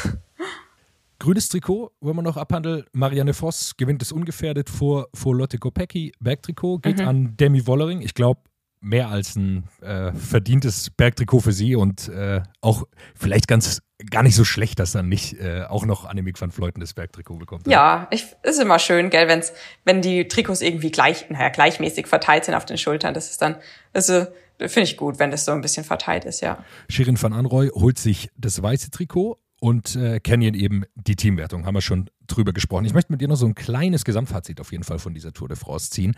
Grünes 1.18 1.48
Trikot 1.48 1.90
wollen 2.00 2.16
wir 2.16 2.22
noch 2.22 2.36
abhandeln. 2.36 2.84
Marianne 2.92 3.34
Voss 3.34 3.76
gewinnt 3.76 4.02
es 4.02 4.12
ungefährdet 4.12 4.70
vor, 4.70 5.08
vor 5.14 5.34
Lotte 5.34 5.58
Kopecki. 5.58 6.12
Bergtrikot 6.20 6.78
geht 6.78 6.98
mhm. 6.98 7.08
an 7.08 7.36
Demi 7.36 7.66
Wollering. 7.66 8.02
Ich 8.02 8.14
glaube, 8.14 8.40
mehr 8.80 9.08
als 9.08 9.36
ein 9.36 9.64
äh, 9.80 10.12
verdientes 10.12 10.90
Bergtrikot 10.90 11.40
für 11.40 11.52
sie 11.52 11.76
und 11.76 12.08
äh, 12.08 12.42
auch 12.60 12.84
vielleicht 13.14 13.48
ganz 13.48 13.82
gar 14.10 14.22
nicht 14.22 14.36
so 14.36 14.44
schlecht, 14.44 14.78
dass 14.78 14.92
dann 14.92 15.08
nicht 15.08 15.40
äh, 15.40 15.64
auch 15.68 15.84
noch 15.84 16.04
Annemiek 16.04 16.40
van 16.40 16.52
Fleuten 16.52 16.80
das 16.80 16.94
Bergtrikot 16.94 17.36
bekommt. 17.36 17.66
Ja, 17.66 18.06
ich, 18.10 18.26
ist 18.44 18.60
immer 18.60 18.78
schön, 18.78 19.10
gell, 19.10 19.26
wenn's, 19.26 19.52
wenn 19.84 20.02
die 20.02 20.28
Trikots 20.28 20.60
irgendwie 20.60 20.90
gleich, 20.90 21.28
naja, 21.30 21.48
gleichmäßig 21.48 22.06
verteilt 22.06 22.44
sind 22.44 22.54
auf 22.54 22.64
den 22.64 22.78
Schultern. 22.78 23.14
Das 23.14 23.30
ist 23.30 23.42
dann, 23.42 23.56
also 23.92 24.26
finde 24.58 24.82
ich 24.82 24.96
gut, 24.96 25.18
wenn 25.18 25.30
das 25.30 25.44
so 25.44 25.52
ein 25.52 25.60
bisschen 25.60 25.84
verteilt 25.84 26.24
ist, 26.24 26.40
ja. 26.40 26.64
Shirin 26.88 27.20
van 27.20 27.32
Anroy 27.32 27.70
holt 27.74 27.98
sich 27.98 28.30
das 28.36 28.62
weiße 28.62 28.90
Trikot 28.90 29.38
und 29.60 29.96
äh, 29.96 30.20
Canyon 30.20 30.54
eben 30.54 30.84
die 30.94 31.16
Teamwertung, 31.16 31.66
haben 31.66 31.74
wir 31.74 31.80
schon 31.80 32.08
drüber 32.28 32.52
gesprochen. 32.52 32.84
Ich 32.84 32.94
möchte 32.94 33.12
mit 33.12 33.20
dir 33.20 33.28
noch 33.28 33.36
so 33.36 33.46
ein 33.46 33.54
kleines 33.54 34.04
Gesamtfazit 34.04 34.60
auf 34.60 34.70
jeden 34.70 34.84
Fall 34.84 34.98
von 34.98 35.14
dieser 35.14 35.32
Tour 35.32 35.48
de 35.48 35.56
France 35.56 35.90
ziehen. 35.90 36.14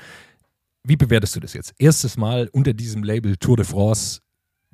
Wie 0.82 0.96
bewertest 0.96 1.36
du 1.36 1.40
das 1.40 1.54
jetzt? 1.54 1.74
Erstes 1.78 2.16
Mal 2.16 2.48
unter 2.52 2.72
diesem 2.72 3.02
Label 3.02 3.36
Tour 3.36 3.56
de 3.56 3.66
France. 3.66 4.20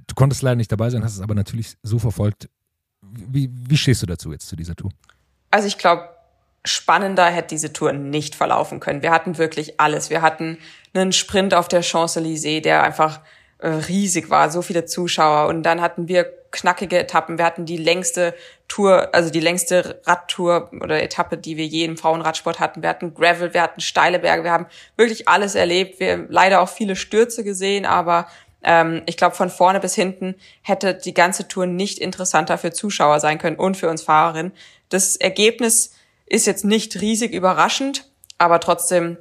Du 0.07 0.15
konntest 0.15 0.43
leider 0.43 0.57
nicht 0.57 0.71
dabei 0.71 0.91
sein, 0.91 1.03
hast 1.03 1.15
es 1.15 1.21
aber 1.21 1.35
natürlich 1.35 1.75
so 1.83 1.99
verfolgt. 1.99 2.49
Wie, 3.03 3.51
wie 3.53 3.77
stehst 3.77 4.03
du 4.03 4.07
dazu 4.07 4.33
jetzt 4.33 4.49
zu 4.49 4.57
dieser 4.57 4.77
Tour? 4.77 4.91
Also 5.51 5.67
ich 5.67 5.79
glaube, 5.79 6.09
spannender 6.65 7.27
hätte 7.27 7.49
diese 7.49 7.73
Tour 7.73 7.93
nicht 7.93 8.35
verlaufen 8.35 8.81
können. 8.81 9.03
Wir 9.03 9.11
hatten 9.11 9.39
wirklich 9.39 9.81
alles. 9.81 10.11
Wir 10.11 10.23
hatten 10.23 10.59
einen 10.95 11.13
Sprint 11.13 11.55
auf 11.55 11.69
der 11.69 11.83
Champs-Élysées, 11.83 12.61
der 12.61 12.83
einfach 12.83 13.21
äh, 13.59 13.69
riesig 13.69 14.31
war, 14.31 14.51
so 14.51 14.63
viele 14.63 14.85
Zuschauer. 14.85 15.49
Und 15.49 15.63
dann 15.63 15.81
hatten 15.81 16.09
wir 16.09 16.25
knackige 16.51 16.99
Etappen. 16.99 17.39
Wir 17.39 17.45
hatten 17.45 17.67
die 17.67 17.77
längste 17.77 18.35
Tour, 18.69 19.15
also 19.15 19.31
die 19.31 19.41
längste 19.41 20.01
Radtour 20.05 20.71
oder 20.81 21.03
Etappe, 21.03 21.39
die 21.39 21.57
wir 21.57 21.67
je 21.67 21.85
im 21.85 21.97
Frauenradsport 21.97 22.59
hatten. 22.59 22.83
Wir 22.83 22.89
hatten 22.89 23.15
Gravel, 23.15 23.55
wir 23.55 23.63
hatten 23.63 23.81
steile 23.81 24.19
Berge, 24.19 24.45
wir 24.45 24.53
haben 24.53 24.67
wirklich 24.97 25.29
alles 25.29 25.55
erlebt. 25.55 26.01
Wir 26.01 26.13
haben 26.13 26.27
leider 26.29 26.61
auch 26.61 26.69
viele 26.69 26.97
Stürze 26.97 27.45
gesehen, 27.45 27.87
aber 27.87 28.27
ähm, 28.63 29.03
ich 29.07 29.17
glaube, 29.17 29.37
von 29.37 29.51
vorne 29.51 29.81
bis 29.81 29.95
hinten 29.95 30.35
hätte 30.63 30.95
die 30.95 31.15
ganze 31.15 31.47
Tour 31.47 31.67
nicht 31.67 31.99
interessanter 31.99 32.59
für 32.59 32.73
Zuschauer 32.73 33.21
sein 33.21 33.39
können 33.39 33.57
und 33.57 33.77
für 33.77 33.89
uns 33.89 34.03
Fahrerinnen. 34.03 34.53
Das 34.89 35.17
Ergebnis 35.17 35.93
ist 36.27 36.47
jetzt 36.47 36.65
nicht 36.65 37.01
riesig 37.01 37.33
überraschend, 37.33 38.11
aber 38.39 38.61
trotzdem 38.61 39.17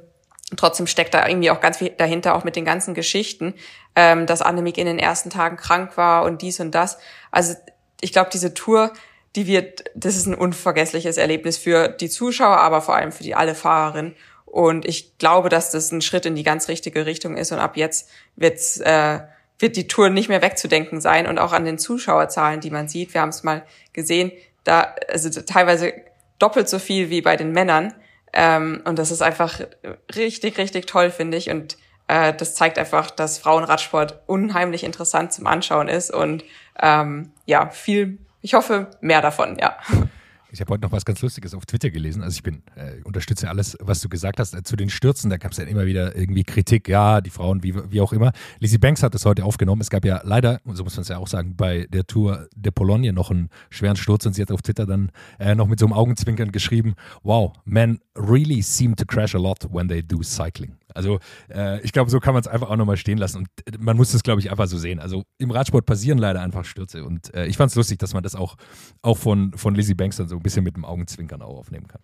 trotzdem 0.56 0.86
steckt 0.86 1.14
da 1.14 1.26
irgendwie 1.26 1.50
auch 1.50 1.60
ganz 1.60 1.78
viel 1.78 1.90
dahinter, 1.90 2.36
auch 2.36 2.44
mit 2.44 2.54
den 2.54 2.64
ganzen 2.64 2.94
Geschichten, 2.94 3.54
ähm, 3.96 4.26
dass 4.26 4.42
Annemiek 4.42 4.78
in 4.78 4.86
den 4.86 4.98
ersten 4.98 5.30
Tagen 5.30 5.56
krank 5.56 5.96
war 5.96 6.24
und 6.24 6.42
dies 6.42 6.60
und 6.60 6.72
das. 6.72 6.98
Also 7.32 7.54
ich 8.00 8.12
glaube, 8.12 8.30
diese 8.32 8.54
Tour, 8.54 8.92
die 9.36 9.46
wird, 9.46 9.84
das 9.94 10.16
ist 10.16 10.26
ein 10.26 10.34
unvergessliches 10.34 11.18
Erlebnis 11.18 11.58
für 11.58 11.88
die 11.88 12.08
Zuschauer, 12.08 12.56
aber 12.56 12.80
vor 12.80 12.96
allem 12.96 13.12
für 13.12 13.22
die 13.22 13.34
alle 13.34 13.54
Fahrerinnen. 13.54 14.16
Und 14.46 14.86
ich 14.86 15.18
glaube, 15.18 15.50
dass 15.50 15.70
das 15.70 15.92
ein 15.92 16.00
Schritt 16.00 16.24
in 16.24 16.34
die 16.34 16.42
ganz 16.42 16.68
richtige 16.68 17.04
Richtung 17.04 17.36
ist. 17.36 17.52
Und 17.52 17.58
ab 17.58 17.76
jetzt 17.76 18.08
wird's, 18.36 18.80
äh, 18.80 19.20
wird 19.58 19.76
die 19.76 19.86
Tour 19.86 20.08
nicht 20.08 20.30
mehr 20.30 20.40
wegzudenken 20.40 21.02
sein. 21.02 21.26
Und 21.26 21.38
auch 21.38 21.52
an 21.52 21.66
den 21.66 21.78
Zuschauerzahlen, 21.78 22.60
die 22.60 22.70
man 22.70 22.88
sieht, 22.88 23.12
wir 23.12 23.20
haben 23.20 23.28
es 23.28 23.42
mal 23.42 23.64
gesehen, 23.92 24.32
da 24.64 24.94
also 25.10 25.28
teilweise 25.42 25.92
doppelt 26.38 26.68
so 26.68 26.78
viel 26.78 27.10
wie 27.10 27.20
bei 27.20 27.36
den 27.36 27.52
Männern. 27.52 27.92
Ähm, 28.32 28.80
und 28.84 28.98
das 28.98 29.10
ist 29.10 29.22
einfach 29.22 29.60
richtig, 30.14 30.56
richtig 30.56 30.86
toll, 30.86 31.10
finde 31.10 31.36
ich. 31.36 31.50
Und 31.50 31.76
äh, 32.08 32.32
das 32.32 32.54
zeigt 32.54 32.78
einfach, 32.78 33.10
dass 33.10 33.38
Frauenradsport 33.38 34.20
unheimlich 34.26 34.84
interessant 34.84 35.32
zum 35.34 35.46
Anschauen 35.46 35.88
ist. 35.88 36.10
Und 36.10 36.44
ähm, 36.80 37.32
ja, 37.44 37.68
viel, 37.68 38.18
ich 38.46 38.54
hoffe, 38.54 38.86
mehr 39.00 39.20
davon, 39.20 39.56
ja. 39.60 39.76
Ich 40.52 40.60
habe 40.60 40.72
heute 40.72 40.82
noch 40.82 40.92
was 40.92 41.04
ganz 41.04 41.20
Lustiges 41.20 41.52
auf 41.52 41.66
Twitter 41.66 41.90
gelesen. 41.90 42.22
Also 42.22 42.36
ich 42.36 42.44
bin, 42.44 42.62
äh, 42.76 43.02
unterstütze 43.02 43.48
alles, 43.48 43.76
was 43.80 44.00
du 44.00 44.08
gesagt 44.08 44.38
hast. 44.38 44.54
Äh, 44.54 44.62
zu 44.62 44.76
den 44.76 44.88
Stürzen, 44.88 45.30
da 45.30 45.36
gab 45.36 45.50
es 45.50 45.58
ja 45.58 45.64
immer 45.64 45.84
wieder 45.84 46.14
irgendwie 46.14 46.44
Kritik, 46.44 46.88
ja, 46.88 47.20
die 47.20 47.30
Frauen, 47.30 47.64
wie, 47.64 47.74
wie 47.90 48.00
auch 48.00 48.12
immer. 48.12 48.30
Lizzie 48.60 48.78
Banks 48.78 49.02
hat 49.02 49.14
das 49.14 49.24
heute 49.24 49.44
aufgenommen. 49.44 49.80
Es 49.80 49.90
gab 49.90 50.04
ja 50.04 50.20
leider, 50.22 50.60
so 50.64 50.84
muss 50.84 50.94
man 50.94 51.02
es 51.02 51.08
ja 51.08 51.18
auch 51.18 51.26
sagen, 51.26 51.56
bei 51.56 51.88
der 51.90 52.06
Tour 52.06 52.48
de 52.54 52.70
Pologne 52.70 53.12
noch 53.12 53.32
einen 53.32 53.50
schweren 53.68 53.96
Sturz 53.96 54.24
und 54.26 54.34
sie 54.34 54.42
hat 54.42 54.52
auf 54.52 54.62
Twitter 54.62 54.86
dann 54.86 55.10
äh, 55.40 55.56
noch 55.56 55.66
mit 55.66 55.80
so 55.80 55.86
einem 55.86 55.92
Augenzwinkern 55.92 56.52
geschrieben, 56.52 56.94
wow, 57.24 57.52
men 57.64 57.98
really 58.14 58.62
seem 58.62 58.94
to 58.94 59.04
crash 59.04 59.34
a 59.34 59.38
lot 59.38 59.66
when 59.72 59.88
they 59.88 60.00
do 60.00 60.22
cycling. 60.22 60.76
Also 60.96 61.20
äh, 61.52 61.80
ich 61.80 61.92
glaube, 61.92 62.10
so 62.10 62.18
kann 62.20 62.34
man 62.34 62.40
es 62.40 62.48
einfach 62.48 62.70
auch 62.70 62.76
nochmal 62.76 62.96
stehen 62.96 63.18
lassen. 63.18 63.38
Und 63.38 63.48
äh, 63.66 63.78
man 63.78 63.96
muss 63.96 64.12
das, 64.12 64.22
glaube 64.22 64.40
ich, 64.40 64.50
einfach 64.50 64.66
so 64.66 64.78
sehen. 64.78 64.98
Also 64.98 65.24
im 65.38 65.50
Radsport 65.50 65.86
passieren 65.86 66.18
leider 66.18 66.40
einfach 66.40 66.64
Stürze. 66.64 67.04
Und 67.04 67.32
äh, 67.34 67.46
ich 67.46 67.56
fand 67.56 67.70
es 67.70 67.76
lustig, 67.76 67.98
dass 67.98 68.14
man 68.14 68.22
das 68.22 68.34
auch, 68.34 68.56
auch 69.02 69.16
von, 69.16 69.52
von 69.54 69.74
Lizzie 69.74 69.94
Banks 69.94 70.16
dann 70.16 70.28
so 70.28 70.36
ein 70.36 70.42
bisschen 70.42 70.64
mit 70.64 70.76
dem 70.76 70.84
Augenzwinkern 70.84 71.42
auch 71.42 71.56
aufnehmen 71.56 71.86
kann. 71.86 72.00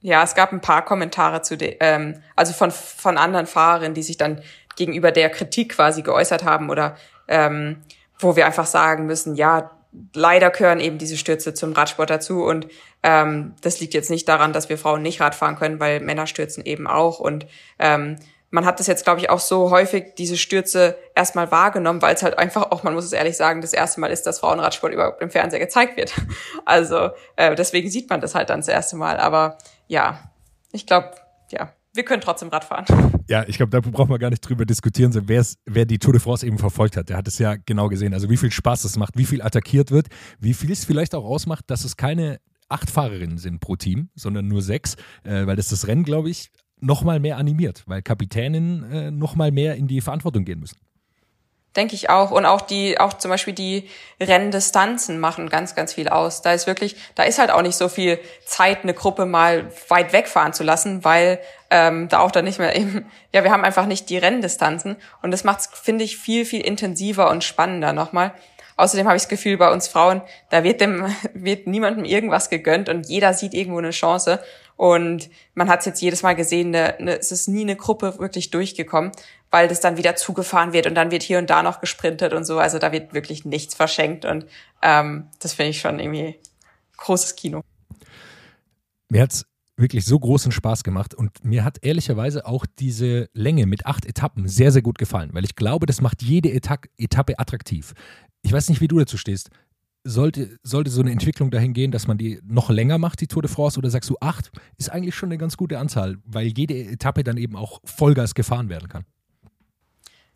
Ja, 0.00 0.22
es 0.22 0.34
gab 0.34 0.52
ein 0.52 0.60
paar 0.60 0.84
Kommentare 0.84 1.40
zu 1.40 1.56
de, 1.56 1.78
ähm, 1.80 2.16
also 2.36 2.52
von, 2.52 2.70
von 2.70 3.16
anderen 3.16 3.46
Fahrerinnen, 3.46 3.94
die 3.94 4.02
sich 4.02 4.18
dann 4.18 4.42
gegenüber 4.76 5.12
der 5.12 5.30
Kritik 5.30 5.72
quasi 5.72 6.02
geäußert 6.02 6.44
haben 6.44 6.68
oder 6.68 6.96
ähm, 7.26 7.78
wo 8.18 8.36
wir 8.36 8.44
einfach 8.44 8.66
sagen 8.66 9.06
müssen, 9.06 9.34
ja, 9.34 9.70
leider 10.12 10.50
gehören 10.50 10.80
eben 10.80 10.98
diese 10.98 11.16
Stürze 11.16 11.54
zum 11.54 11.72
Radsport 11.72 12.10
dazu 12.10 12.44
und 12.44 12.68
ähm, 13.02 13.54
das 13.60 13.80
liegt 13.80 13.94
jetzt 13.94 14.10
nicht 14.10 14.28
daran, 14.28 14.52
dass 14.52 14.68
wir 14.68 14.78
Frauen 14.78 15.02
nicht 15.02 15.20
Radfahren 15.20 15.56
können, 15.56 15.80
weil 15.80 16.00
Männer 16.00 16.26
stürzen 16.26 16.64
eben 16.64 16.86
auch 16.86 17.20
und 17.20 17.46
ähm, 17.78 18.16
man 18.54 18.64
hat 18.64 18.78
das 18.78 18.86
jetzt, 18.86 19.02
glaube 19.02 19.18
ich, 19.18 19.30
auch 19.30 19.40
so 19.40 19.70
häufig, 19.70 20.14
diese 20.16 20.36
Stürze 20.36 20.96
erstmal 21.16 21.50
wahrgenommen, 21.50 22.00
weil 22.00 22.14
es 22.14 22.22
halt 22.22 22.38
einfach 22.38 22.70
auch, 22.70 22.84
man 22.84 22.94
muss 22.94 23.04
es 23.04 23.12
ehrlich 23.12 23.36
sagen, 23.36 23.60
das 23.60 23.72
erste 23.72 24.00
Mal 24.00 24.12
ist, 24.12 24.26
dass 24.26 24.38
Frauenradsport 24.38 24.92
überhaupt 24.92 25.20
im 25.20 25.30
Fernseher 25.30 25.58
gezeigt 25.58 25.96
wird. 25.96 26.14
Also 26.64 27.10
äh, 27.34 27.56
deswegen 27.56 27.90
sieht 27.90 28.08
man 28.08 28.20
das 28.20 28.36
halt 28.36 28.50
dann 28.50 28.60
das 28.60 28.68
erste 28.68 28.94
Mal. 28.94 29.18
Aber 29.18 29.58
ja, 29.88 30.30
ich 30.70 30.86
glaube, 30.86 31.10
ja, 31.50 31.72
wir 31.94 32.04
können 32.04 32.20
trotzdem 32.20 32.48
Radfahren. 32.48 32.84
Ja, 33.28 33.44
ich 33.46 33.56
glaube, 33.56 33.70
da 33.70 33.80
braucht 33.80 34.10
man 34.10 34.18
gar 34.18 34.30
nicht 34.30 34.40
drüber 34.40 34.66
diskutieren. 34.66 35.12
So, 35.12 35.22
wer 35.26 35.84
die 35.86 35.98
Tour 35.98 36.12
de 36.12 36.20
France 36.20 36.46
eben 36.46 36.58
verfolgt 36.58 36.96
hat, 36.96 37.08
der 37.08 37.16
hat 37.16 37.28
es 37.28 37.38
ja 37.38 37.56
genau 37.64 37.88
gesehen. 37.88 38.12
Also 38.12 38.28
wie 38.28 38.36
viel 38.36 38.50
Spaß 38.50 38.84
es 38.84 38.96
macht, 38.96 39.16
wie 39.16 39.24
viel 39.24 39.40
attackiert 39.40 39.90
wird, 39.90 40.08
wie 40.38 40.54
viel 40.54 40.72
es 40.72 40.84
vielleicht 40.84 41.14
auch 41.14 41.24
ausmacht, 41.24 41.64
dass 41.68 41.84
es 41.84 41.96
keine 41.96 42.40
acht 42.68 42.90
Fahrerinnen 42.90 43.38
sind 43.38 43.60
pro 43.60 43.76
Team, 43.76 44.10
sondern 44.14 44.48
nur 44.48 44.62
sechs, 44.62 44.96
äh, 45.22 45.46
weil 45.46 45.56
das 45.56 45.68
das 45.68 45.86
Rennen, 45.86 46.04
glaube 46.04 46.30
ich, 46.30 46.50
noch 46.80 47.02
mal 47.02 47.20
mehr 47.20 47.38
animiert, 47.38 47.84
weil 47.86 48.02
Kapitäninnen 48.02 48.90
äh, 48.90 49.10
noch 49.10 49.36
mal 49.36 49.52
mehr 49.52 49.76
in 49.76 49.86
die 49.86 50.00
Verantwortung 50.00 50.44
gehen 50.44 50.60
müssen. 50.60 50.78
Denke 51.76 51.94
ich 51.94 52.08
auch. 52.08 52.30
Und 52.30 52.46
auch 52.46 52.60
die, 52.60 53.00
auch 53.00 53.14
zum 53.14 53.30
Beispiel 53.30 53.52
die 53.52 53.90
Renndistanzen 54.20 55.18
machen 55.18 55.48
ganz, 55.48 55.74
ganz 55.74 55.92
viel 55.92 56.08
aus. 56.08 56.40
Da 56.42 56.52
ist 56.52 56.66
wirklich, 56.66 56.96
da 57.16 57.24
ist 57.24 57.38
halt 57.38 57.50
auch 57.50 57.62
nicht 57.62 57.76
so 57.76 57.88
viel 57.88 58.20
Zeit, 58.46 58.84
eine 58.84 58.94
Gruppe 58.94 59.26
mal 59.26 59.72
weit 59.88 60.12
wegfahren 60.12 60.52
zu 60.52 60.62
lassen, 60.62 61.04
weil 61.04 61.40
ähm, 61.70 62.08
da 62.08 62.20
auch 62.20 62.30
dann 62.30 62.44
nicht 62.44 62.60
mehr 62.60 62.76
eben, 62.76 63.10
ja, 63.32 63.42
wir 63.42 63.50
haben 63.50 63.64
einfach 63.64 63.86
nicht 63.86 64.08
die 64.08 64.18
Renndistanzen. 64.18 64.96
Und 65.22 65.30
das 65.32 65.42
macht 65.42 65.68
finde 65.72 66.04
ich, 66.04 66.16
viel, 66.16 66.44
viel 66.44 66.60
intensiver 66.60 67.30
und 67.30 67.42
spannender 67.42 67.92
nochmal. 67.92 68.32
Außerdem 68.76 69.06
habe 69.06 69.16
ich 69.16 69.22
das 69.22 69.28
Gefühl, 69.28 69.56
bei 69.56 69.70
uns 69.70 69.86
Frauen, 69.88 70.22
da 70.50 70.64
wird 70.64 70.80
dem, 70.80 71.06
wird 71.34 71.66
niemandem 71.66 72.04
irgendwas 72.04 72.50
gegönnt 72.50 72.88
und 72.88 73.08
jeder 73.08 73.32
sieht 73.34 73.54
irgendwo 73.54 73.78
eine 73.78 73.90
Chance. 73.90 74.40
Und 74.76 75.30
man 75.54 75.68
hat 75.68 75.80
es 75.80 75.86
jetzt 75.86 76.02
jedes 76.02 76.22
Mal 76.22 76.34
gesehen, 76.34 76.74
eine, 76.74 76.98
eine, 76.98 77.18
es 77.18 77.30
ist 77.30 77.48
nie 77.48 77.62
eine 77.62 77.76
Gruppe 77.76 78.18
wirklich 78.18 78.50
durchgekommen, 78.50 79.12
weil 79.50 79.68
das 79.68 79.80
dann 79.80 79.96
wieder 79.96 80.16
zugefahren 80.16 80.72
wird 80.72 80.86
und 80.86 80.94
dann 80.94 81.10
wird 81.10 81.22
hier 81.22 81.38
und 81.38 81.48
da 81.48 81.62
noch 81.62 81.80
gesprintet 81.80 82.32
und 82.32 82.44
so. 82.44 82.58
Also 82.58 82.78
da 82.78 82.90
wird 82.90 83.14
wirklich 83.14 83.44
nichts 83.44 83.74
verschenkt 83.74 84.24
und 84.24 84.46
ähm, 84.82 85.28
das 85.38 85.54
finde 85.54 85.70
ich 85.70 85.80
schon 85.80 86.00
irgendwie 86.00 86.38
großes 86.96 87.36
Kino. 87.36 87.60
Mir 89.08 89.22
hat's 89.22 89.46
wirklich 89.76 90.04
so 90.04 90.18
großen 90.18 90.52
Spaß 90.52 90.84
gemacht 90.84 91.14
und 91.14 91.44
mir 91.44 91.64
hat 91.64 91.78
ehrlicherweise 91.82 92.46
auch 92.46 92.64
diese 92.78 93.28
Länge 93.32 93.66
mit 93.66 93.86
acht 93.86 94.06
Etappen 94.06 94.48
sehr, 94.48 94.72
sehr 94.72 94.82
gut 94.82 94.98
gefallen, 94.98 95.30
weil 95.32 95.44
ich 95.44 95.56
glaube, 95.56 95.86
das 95.86 96.00
macht 96.00 96.22
jede 96.22 96.52
Etappe 96.52 97.38
attraktiv. 97.38 97.92
Ich 98.42 98.52
weiß 98.52 98.68
nicht, 98.68 98.80
wie 98.80 98.88
du 98.88 98.98
dazu 98.98 99.16
stehst 99.16 99.50
sollte, 100.04 100.58
sollte 100.62 100.90
so 100.90 101.00
eine 101.00 101.10
Entwicklung 101.10 101.50
dahin 101.50 101.72
gehen, 101.72 101.90
dass 101.90 102.06
man 102.06 102.18
die 102.18 102.40
noch 102.44 102.70
länger 102.70 102.98
macht, 102.98 103.20
die 103.20 103.26
Tour 103.26 103.42
de 103.42 103.50
France, 103.50 103.78
oder 103.78 103.90
sagst 103.90 104.10
du, 104.10 104.16
acht 104.20 104.50
ist 104.76 104.90
eigentlich 104.90 105.14
schon 105.14 105.30
eine 105.30 105.38
ganz 105.38 105.56
gute 105.56 105.78
Anzahl, 105.78 106.18
weil 106.24 106.46
jede 106.46 106.74
Etappe 106.74 107.24
dann 107.24 107.38
eben 107.38 107.56
auch 107.56 107.80
Vollgas 107.84 108.34
gefahren 108.34 108.68
werden 108.68 108.88
kann? 108.88 109.04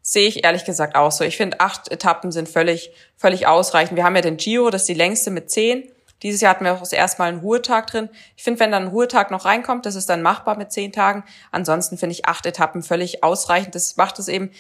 Sehe 0.01 0.27
ich 0.27 0.45
ehrlich 0.45 0.65
gesagt 0.65 0.97
auch 0.97 1.13
so. 1.13 1.23
Ich 1.23 1.37
finde, 1.37 1.61
acht 1.61 1.93
Etappen 1.93 2.33
sind 2.33 2.49
völlig, 2.49 2.91
völlig 3.17 3.47
ausreichend. 3.47 3.97
Wir 3.97 4.05
haben 4.05 4.17
ja 4.17 4.23
den 4.23 4.39
Giro, 4.39 4.71
das 4.71 4.83
ist 4.83 4.89
die 4.89 4.95
längste 4.95 5.31
mit 5.31 5.51
zehn. 5.51 5.85
Dieses 6.23 6.41
Jahr 6.41 6.55
hatten 6.55 6.65
wir 6.65 6.73
auch 6.73 6.81
das 6.81 6.93
erste 6.93 7.21
Mal 7.21 7.29
einen 7.29 7.41
Ruhetag 7.41 7.89
drin. 7.89 8.09
Ich 8.37 8.43
finde, 8.43 8.61
wenn 8.61 8.73
dann 8.73 8.85
ein 8.85 8.89
Ruhetag 8.89 9.31
noch 9.31 9.45
reinkommt, 9.45 9.87
das 9.87 9.95
ist 9.95 10.09
dann 10.09 10.23
machbar 10.23 10.57
mit 10.57 10.73
zehn 10.73 10.93
Tagen. 10.93 11.25
Ansonsten 11.53 11.99
finde 11.99 12.15
ich 12.15 12.27
acht 12.27 12.47
Etappen 12.47 12.83
völlig 12.83 13.23
ausreichend. 13.23 13.75
Das 13.75 13.97
macht 13.97 14.19
es 14.19 14.29
eben, 14.29 14.51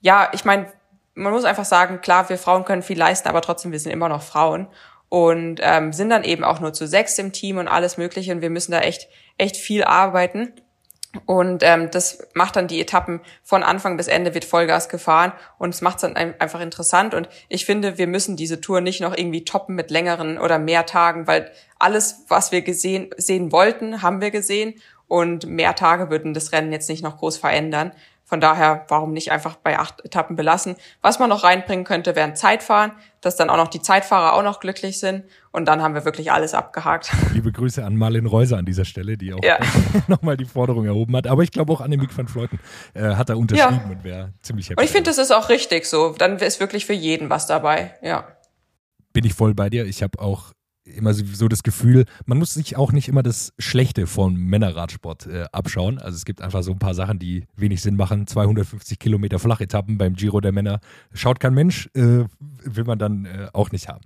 ja, 0.00 0.30
ich 0.32 0.44
meine, 0.44 0.72
man 1.14 1.32
muss 1.32 1.44
einfach 1.44 1.64
sagen, 1.64 2.00
klar, 2.00 2.28
wir 2.28 2.38
Frauen 2.38 2.64
können 2.64 2.82
viel 2.82 2.98
leisten, 2.98 3.28
aber 3.28 3.40
trotzdem, 3.40 3.72
wir 3.72 3.80
sind 3.80 3.92
immer 3.92 4.08
noch 4.08 4.22
Frauen 4.22 4.68
und 5.08 5.60
ähm, 5.62 5.92
sind 5.92 6.10
dann 6.10 6.24
eben 6.24 6.44
auch 6.44 6.60
nur 6.60 6.72
zu 6.72 6.86
sechs 6.86 7.18
im 7.18 7.32
Team 7.32 7.58
und 7.58 7.68
alles 7.68 7.98
Mögliche 7.98 8.32
und 8.32 8.42
wir 8.42 8.50
müssen 8.50 8.72
da 8.72 8.80
echt, 8.80 9.08
echt 9.38 9.56
viel 9.56 9.84
arbeiten. 9.84 10.52
Und 11.26 11.62
ähm, 11.62 11.90
das 11.92 12.26
macht 12.34 12.56
dann 12.56 12.66
die 12.66 12.80
Etappen 12.80 13.20
von 13.44 13.62
Anfang 13.62 13.96
bis 13.96 14.08
Ende 14.08 14.34
wird 14.34 14.44
Vollgas 14.44 14.88
gefahren 14.88 15.32
und 15.58 15.72
es 15.72 15.80
macht 15.80 15.96
es 15.96 16.00
dann 16.02 16.16
einfach 16.16 16.60
interessant. 16.60 17.14
Und 17.14 17.28
ich 17.48 17.64
finde, 17.64 17.98
wir 17.98 18.08
müssen 18.08 18.36
diese 18.36 18.60
Tour 18.60 18.80
nicht 18.80 19.00
noch 19.00 19.16
irgendwie 19.16 19.44
toppen 19.44 19.76
mit 19.76 19.92
längeren 19.92 20.38
oder 20.38 20.58
mehr 20.58 20.86
Tagen, 20.86 21.28
weil 21.28 21.52
alles, 21.78 22.24
was 22.28 22.50
wir 22.50 22.62
gesehen, 22.62 23.10
sehen 23.16 23.52
wollten, 23.52 24.02
haben 24.02 24.20
wir 24.20 24.32
gesehen. 24.32 24.74
Und 25.06 25.46
mehr 25.46 25.76
Tage 25.76 26.10
würden 26.10 26.34
das 26.34 26.50
Rennen 26.52 26.72
jetzt 26.72 26.88
nicht 26.88 27.04
noch 27.04 27.18
groß 27.18 27.36
verändern. 27.36 27.92
Von 28.26 28.40
daher, 28.40 28.86
warum 28.88 29.12
nicht 29.12 29.30
einfach 29.32 29.56
bei 29.56 29.78
acht 29.78 30.02
Etappen 30.02 30.34
belassen? 30.34 30.76
Was 31.02 31.18
man 31.18 31.28
noch 31.28 31.44
reinbringen 31.44 31.84
könnte, 31.84 32.16
wären 32.16 32.34
Zeitfahren, 32.36 32.92
dass 33.20 33.36
dann 33.36 33.50
auch 33.50 33.58
noch 33.58 33.68
die 33.68 33.82
Zeitfahrer 33.82 34.32
auch 34.32 34.42
noch 34.42 34.60
glücklich 34.60 34.98
sind. 34.98 35.24
Und 35.52 35.66
dann 35.66 35.82
haben 35.82 35.94
wir 35.94 36.06
wirklich 36.06 36.32
alles 36.32 36.54
abgehakt. 36.54 37.12
Liebe 37.34 37.52
Grüße 37.52 37.84
an 37.84 37.96
Marlene 37.96 38.26
Reuser 38.26 38.56
an 38.56 38.64
dieser 38.64 38.86
Stelle, 38.86 39.18
die 39.18 39.34
auch 39.34 39.44
ja. 39.44 39.58
nochmal 40.08 40.38
die 40.38 40.46
Forderung 40.46 40.86
erhoben 40.86 41.14
hat. 41.16 41.26
Aber 41.26 41.42
ich 41.42 41.52
glaube 41.52 41.70
auch 41.70 41.82
Annemiek 41.82 42.16
van 42.16 42.26
Fleuten 42.26 42.58
äh, 42.94 43.14
hat 43.14 43.28
da 43.28 43.34
unterschrieben 43.34 43.80
ja. 43.84 43.90
und 43.90 44.04
wäre 44.04 44.32
ziemlich 44.40 44.70
happy. 44.70 44.80
Und 44.80 44.84
ich 44.84 44.90
finde, 44.90 45.10
das 45.10 45.18
ist 45.18 45.30
auch 45.30 45.50
richtig 45.50 45.84
so. 45.84 46.14
Dann 46.16 46.38
ist 46.38 46.60
wirklich 46.60 46.86
für 46.86 46.94
jeden 46.94 47.28
was 47.28 47.46
dabei, 47.46 47.94
ja. 48.00 48.26
Bin 49.12 49.26
ich 49.26 49.34
voll 49.34 49.54
bei 49.54 49.68
dir. 49.68 49.84
Ich 49.84 50.02
habe 50.02 50.18
auch 50.18 50.53
immer 50.84 51.14
so 51.14 51.48
das 51.48 51.62
Gefühl, 51.62 52.04
man 52.26 52.38
muss 52.38 52.54
sich 52.54 52.76
auch 52.76 52.92
nicht 52.92 53.08
immer 53.08 53.22
das 53.22 53.52
Schlechte 53.58 54.06
von 54.06 54.36
Männerradsport 54.36 55.26
äh, 55.26 55.46
abschauen. 55.52 55.98
Also 55.98 56.16
es 56.16 56.24
gibt 56.24 56.42
einfach 56.42 56.62
so 56.62 56.72
ein 56.72 56.78
paar 56.78 56.94
Sachen, 56.94 57.18
die 57.18 57.46
wenig 57.56 57.82
Sinn 57.82 57.96
machen. 57.96 58.26
250 58.26 58.98
Kilometer 58.98 59.38
Flachetappen 59.38 59.98
beim 59.98 60.14
Giro 60.14 60.40
der 60.40 60.52
Männer. 60.52 60.80
Schaut 61.12 61.40
kein 61.40 61.54
Mensch, 61.54 61.88
äh, 61.94 62.24
will 62.38 62.84
man 62.84 62.98
dann 62.98 63.24
äh, 63.24 63.48
auch 63.52 63.70
nicht 63.72 63.88
haben. 63.88 64.02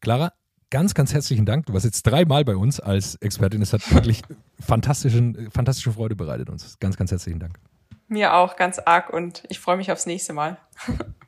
Clara, 0.00 0.32
ganz, 0.70 0.94
ganz 0.94 1.14
herzlichen 1.14 1.46
Dank. 1.46 1.66
Du 1.66 1.72
warst 1.72 1.84
jetzt 1.84 2.02
dreimal 2.02 2.44
bei 2.44 2.56
uns 2.56 2.80
als 2.80 3.16
Expertin. 3.16 3.62
Es 3.62 3.72
hat 3.72 3.92
wirklich 3.92 4.22
fantastischen, 4.60 5.50
fantastische 5.50 5.92
Freude 5.92 6.16
bereitet 6.16 6.50
uns. 6.50 6.78
Ganz, 6.78 6.96
ganz 6.96 7.10
herzlichen 7.10 7.40
Dank. 7.40 7.58
Mir 8.08 8.34
auch 8.34 8.56
ganz 8.56 8.78
arg 8.78 9.10
und 9.10 9.44
ich 9.48 9.58
freue 9.60 9.76
mich 9.76 9.92
aufs 9.92 10.06
nächste 10.06 10.32
Mal. 10.32 10.58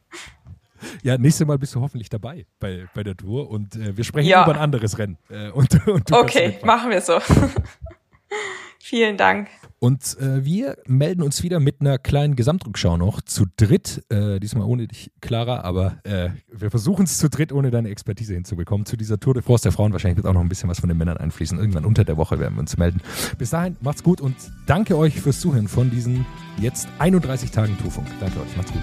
Ja, 1.03 1.19
nächstes 1.19 1.47
Mal 1.47 1.59
bist 1.59 1.75
du 1.75 1.81
hoffentlich 1.81 2.09
dabei 2.09 2.47
bei, 2.59 2.87
bei 2.95 3.03
der 3.03 3.17
Tour 3.17 3.51
und 3.51 3.77
äh, 3.77 3.97
wir 3.97 4.05
sprechen 4.05 4.29
ja. 4.29 4.45
über 4.45 4.55
ein 4.55 4.61
anderes 4.61 4.99
Rennen. 4.99 5.19
Äh, 5.29 5.51
und, 5.51 5.87
und 5.87 6.13
okay, 6.13 6.59
machen 6.65 6.91
wir 6.91 7.01
so. 7.01 7.19
Vielen 8.83 9.17
Dank. 9.17 9.49
Und 9.79 10.19
äh, 10.21 10.45
wir 10.45 10.77
melden 10.87 11.23
uns 11.23 11.43
wieder 11.43 11.59
mit 11.59 11.81
einer 11.81 11.97
kleinen 11.97 12.37
Gesamtrückschau 12.37 12.97
noch 12.97 13.23
zu 13.23 13.47
dritt. 13.57 14.05
Äh, 14.11 14.39
diesmal 14.39 14.67
ohne 14.67 14.87
dich, 14.87 15.11
Clara, 15.21 15.61
aber 15.61 15.99
äh, 16.05 16.31
wir 16.53 16.71
versuchen 16.71 17.05
es 17.05 17.17
zu 17.17 17.31
dritt, 17.31 17.53
ohne 17.53 17.71
deine 17.71 17.89
Expertise 17.89 18.35
hinzubekommen. 18.35 18.85
Zu 18.85 18.97
dieser 18.97 19.19
Tour 19.19 19.35
de 19.35 19.43
France 19.43 19.63
der 19.63 19.73
Frauen. 19.73 19.93
Wahrscheinlich 19.93 20.17
wird 20.17 20.27
auch 20.27 20.35
noch 20.35 20.43
ein 20.43 20.49
bisschen 20.51 20.69
was 20.69 20.81
von 20.81 20.89
den 20.89 20.99
Männern 20.99 21.17
einfließen. 21.17 21.59
Irgendwann 21.59 21.87
unter 21.87 22.05
der 22.05 22.17
Woche 22.17 22.39
werden 22.39 22.57
wir 22.57 22.61
uns 22.61 22.77
melden. 22.77 23.01
Bis 23.39 23.51
dahin, 23.51 23.77
macht's 23.81 24.03
gut 24.03 24.21
und 24.21 24.37
danke 24.67 24.99
euch 24.99 25.21
fürs 25.21 25.41
Zuhören 25.41 25.69
von 25.69 25.91
diesen 25.91 26.27
jetzt 26.59 26.89
31 26.99 27.51
Tagen 27.51 27.79
Tourfunk. 27.79 28.07
Danke 28.21 28.41
euch, 28.41 28.57
macht's 28.57 28.73
gut. 28.73 28.83